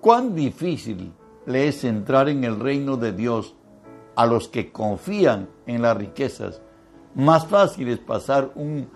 cuán 0.00 0.35
difícil 0.35 1.12
le 1.46 1.68
es 1.68 1.85
entrar 1.85 2.29
en 2.29 2.44
el 2.44 2.59
reino 2.59 2.96
de 2.96 3.12
Dios 3.12 3.55
a 4.16 4.27
los 4.27 4.48
que 4.48 4.72
confían 4.72 5.48
en 5.66 5.83
las 5.83 5.96
riquezas. 5.96 6.61
Más 7.14 7.46
fácil 7.46 7.88
es 7.88 7.98
pasar 7.98 8.53
un, 8.55 8.88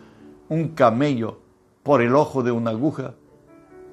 un 0.49 0.69
camello 0.69 1.39
por 1.83 2.03
el 2.03 2.15
ojo 2.15 2.43
de 2.43 2.51
una 2.51 2.71
aguja 2.71 3.15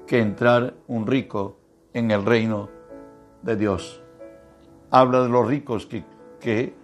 que 0.06 0.20
entrar 0.20 0.74
un 0.86 1.06
rico 1.06 1.56
en 1.92 2.10
el 2.10 2.24
reino 2.24 2.68
de 3.42 3.56
Dios. 3.56 4.02
Habla 4.90 5.22
de 5.22 5.28
los 5.28 5.46
ricos 5.46 5.86
que, 5.86 6.04
que 6.40 6.74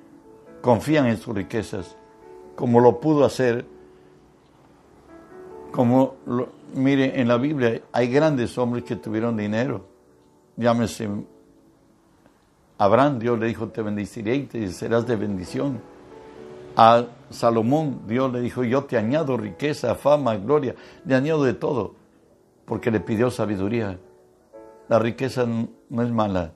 confían 0.61 1.07
en 1.07 1.17
sus 1.17 1.35
riquezas, 1.35 1.97
como 2.55 2.81
lo 2.81 3.01
pudo 3.01 3.25
hacer, 3.25 3.67
como, 5.71 6.17
mire, 6.75 7.21
en 7.21 7.29
la 7.29 7.39
Biblia 7.39 7.83
hay 7.93 8.09
grandes 8.09 8.57
hombres 8.59 8.85
que 8.85 8.97
tuvieron 8.97 9.37
dinero, 9.37 9.87
llámese 10.57 11.09
Abraham, 12.79 13.19
Dios 13.19 13.39
le 13.39 13.47
dijo, 13.47 13.69
te 13.69 13.81
bendeciré 13.81 14.37
y 14.37 14.43
te 14.45 14.69
serás 14.69 15.07
de 15.07 15.17
bendición. 15.17 15.81
A 16.77 17.05
Salomón, 17.31 18.03
Dios 18.07 18.33
le 18.33 18.41
dijo, 18.41 18.65
yo 18.65 18.85
te 18.85 18.97
añado 18.97 19.37
riqueza, 19.37 19.95
fama, 19.95 20.37
gloria, 20.37 20.75
le 21.05 21.15
añado 21.15 21.45
de 21.45 21.55
todo, 21.55 21.95
porque 22.65 22.91
le 22.91 23.01
pidió 23.01 23.31
sabiduría. 23.31 23.99
La 24.89 24.99
riqueza 24.99 25.47
no 25.47 26.03
es 26.03 26.11
mala. 26.11 26.53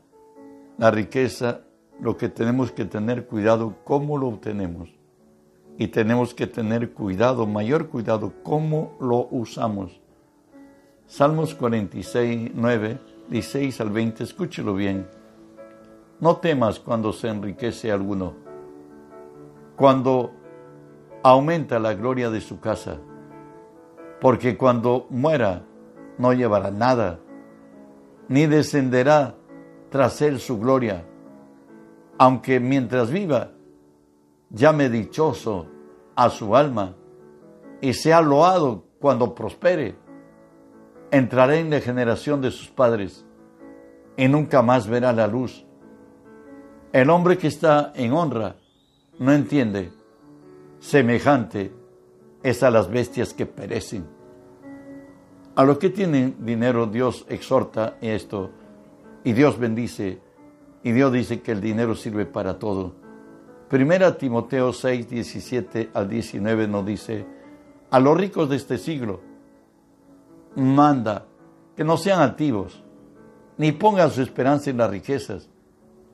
La 0.78 0.90
riqueza, 0.90 1.60
lo 2.00 2.16
que 2.16 2.28
tenemos 2.28 2.72
que 2.72 2.84
tener 2.84 3.26
cuidado, 3.26 3.76
cómo 3.84 4.18
lo 4.18 4.28
obtenemos. 4.28 4.90
Y 5.78 5.88
tenemos 5.88 6.34
que 6.34 6.46
tener 6.46 6.92
cuidado, 6.92 7.46
mayor 7.46 7.88
cuidado, 7.88 8.32
cómo 8.42 8.96
lo 9.00 9.28
usamos. 9.30 10.00
Salmos 11.06 11.54
46, 11.54 12.52
9, 12.54 12.98
16 13.28 13.80
al 13.80 13.90
20, 13.90 14.24
escúchelo 14.24 14.74
bien. 14.74 15.06
No 16.20 16.38
temas 16.38 16.80
cuando 16.80 17.12
se 17.12 17.28
enriquece 17.28 17.92
alguno, 17.92 18.45
cuando 19.76 20.32
aumenta 21.22 21.78
la 21.78 21.94
gloria 21.94 22.30
de 22.30 22.40
su 22.40 22.60
casa, 22.60 22.98
porque 24.20 24.56
cuando 24.56 25.06
muera 25.10 25.64
no 26.18 26.32
llevará 26.32 26.70
nada, 26.70 27.20
ni 28.28 28.46
descenderá 28.46 29.34
tras 29.90 30.22
él 30.22 30.40
su 30.40 30.58
gloria, 30.58 31.04
aunque 32.18 32.58
mientras 32.58 33.10
viva 33.10 33.52
llame 34.50 34.88
dichoso 34.88 35.66
a 36.14 36.30
su 36.30 36.56
alma 36.56 36.94
y 37.80 37.92
sea 37.92 38.22
loado 38.22 38.84
cuando 39.00 39.34
prospere, 39.34 39.96
entrará 41.10 41.56
en 41.56 41.70
la 41.70 41.80
generación 41.80 42.40
de 42.40 42.50
sus 42.50 42.68
padres 42.70 43.26
y 44.16 44.26
nunca 44.28 44.62
más 44.62 44.88
verá 44.88 45.12
la 45.12 45.26
luz. 45.26 45.66
El 46.92 47.10
hombre 47.10 47.36
que 47.36 47.48
está 47.48 47.92
en 47.94 48.12
honra 48.12 48.56
no 49.18 49.32
entiende. 49.32 49.90
Semejante 50.80 51.72
es 52.42 52.62
a 52.62 52.70
las 52.70 52.90
bestias 52.90 53.32
que 53.34 53.46
perecen. 53.46 54.06
A 55.54 55.64
los 55.64 55.78
que 55.78 55.90
tienen 55.90 56.36
dinero 56.44 56.86
Dios 56.86 57.24
exhorta 57.28 57.96
esto 58.00 58.50
y 59.24 59.32
Dios 59.32 59.58
bendice 59.58 60.20
y 60.82 60.92
Dios 60.92 61.12
dice 61.12 61.40
que 61.40 61.52
el 61.52 61.60
dinero 61.60 61.94
sirve 61.94 62.26
para 62.26 62.58
todo. 62.58 62.94
Primera 63.68 64.16
Timoteo 64.16 64.72
6, 64.72 65.08
17 65.08 65.90
al 65.94 66.08
19 66.08 66.68
nos 66.68 66.86
dice, 66.86 67.26
a 67.90 67.98
los 67.98 68.16
ricos 68.16 68.48
de 68.48 68.56
este 68.56 68.78
siglo, 68.78 69.20
manda 70.54 71.26
que 71.74 71.82
no 71.82 71.96
sean 71.96 72.20
altivos, 72.20 72.84
ni 73.58 73.72
pongan 73.72 74.10
su 74.10 74.22
esperanza 74.22 74.70
en 74.70 74.76
las 74.76 74.90
riquezas, 74.90 75.48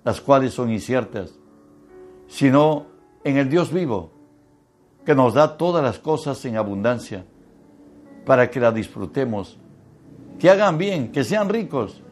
las 0.04 0.20
cuales 0.20 0.54
son 0.54 0.70
inciertas, 0.70 1.38
sino 2.26 2.91
en 3.24 3.36
el 3.36 3.48
Dios 3.48 3.72
vivo, 3.72 4.10
que 5.04 5.14
nos 5.14 5.34
da 5.34 5.56
todas 5.56 5.82
las 5.82 5.98
cosas 5.98 6.44
en 6.44 6.56
abundancia, 6.56 7.24
para 8.24 8.50
que 8.50 8.60
las 8.60 8.74
disfrutemos, 8.74 9.58
que 10.38 10.50
hagan 10.50 10.78
bien, 10.78 11.12
que 11.12 11.24
sean 11.24 11.48
ricos 11.48 12.02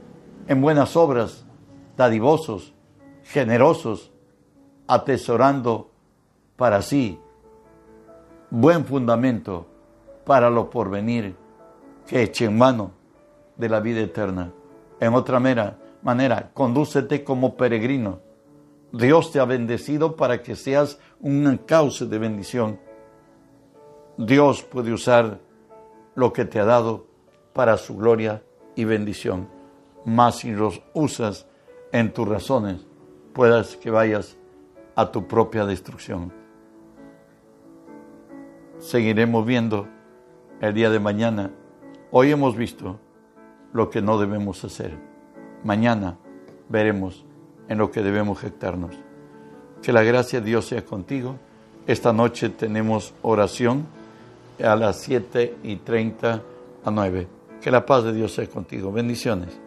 en 0.48 0.60
buenas 0.60 0.96
obras, 0.96 1.44
dadivosos, 1.96 2.74
generosos, 3.24 4.10
atesorando 4.86 5.90
para 6.56 6.82
sí 6.82 7.20
buen 8.50 8.84
fundamento 8.84 9.66
para 10.24 10.50
lo 10.50 10.70
porvenir, 10.70 11.36
que 12.06 12.22
echen 12.22 12.58
mano 12.58 12.92
de 13.56 13.68
la 13.68 13.80
vida 13.80 14.00
eterna. 14.00 14.52
En 14.98 15.14
otra 15.14 15.40
mera, 15.40 15.78
manera, 16.02 16.50
condúcete 16.52 17.24
como 17.24 17.56
peregrino, 17.56 18.20
Dios 18.92 19.30
te 19.30 19.38
ha 19.38 19.44
bendecido 19.44 20.16
para 20.16 20.42
que 20.42 20.56
seas 20.56 20.98
un 21.20 21.58
cauce 21.66 22.06
de 22.06 22.18
bendición. 22.18 22.80
Dios 24.16 24.62
puede 24.62 24.92
usar 24.92 25.40
lo 26.14 26.32
que 26.32 26.44
te 26.44 26.58
ha 26.58 26.64
dado 26.64 27.06
para 27.52 27.76
su 27.76 27.96
gloria 27.96 28.42
y 28.74 28.84
bendición. 28.84 29.48
Más 30.04 30.38
si 30.38 30.50
los 30.50 30.82
usas 30.92 31.46
en 31.92 32.12
tus 32.12 32.26
razones, 32.26 32.86
puedas 33.32 33.76
que 33.76 33.90
vayas 33.90 34.36
a 34.96 35.10
tu 35.10 35.26
propia 35.26 35.66
destrucción. 35.66 36.32
Seguiremos 38.78 39.46
viendo 39.46 39.88
el 40.60 40.74
día 40.74 40.90
de 40.90 40.98
mañana. 40.98 41.52
Hoy 42.10 42.32
hemos 42.32 42.56
visto 42.56 42.98
lo 43.72 43.88
que 43.88 44.02
no 44.02 44.18
debemos 44.18 44.64
hacer. 44.64 44.98
Mañana 45.62 46.18
veremos 46.68 47.24
en 47.70 47.78
lo 47.78 47.90
que 47.90 48.02
debemos 48.02 48.40
jactarnos. 48.40 48.96
Que 49.80 49.92
la 49.92 50.02
gracia 50.02 50.40
de 50.40 50.46
Dios 50.46 50.66
sea 50.66 50.84
contigo. 50.84 51.36
Esta 51.86 52.12
noche 52.12 52.50
tenemos 52.50 53.14
oración 53.22 53.86
a 54.62 54.74
las 54.76 55.00
7 55.00 55.56
y 55.62 55.76
30 55.76 56.42
a 56.84 56.90
9. 56.90 57.28
Que 57.62 57.70
la 57.70 57.86
paz 57.86 58.04
de 58.04 58.12
Dios 58.12 58.34
sea 58.34 58.46
contigo. 58.48 58.92
Bendiciones. 58.92 59.58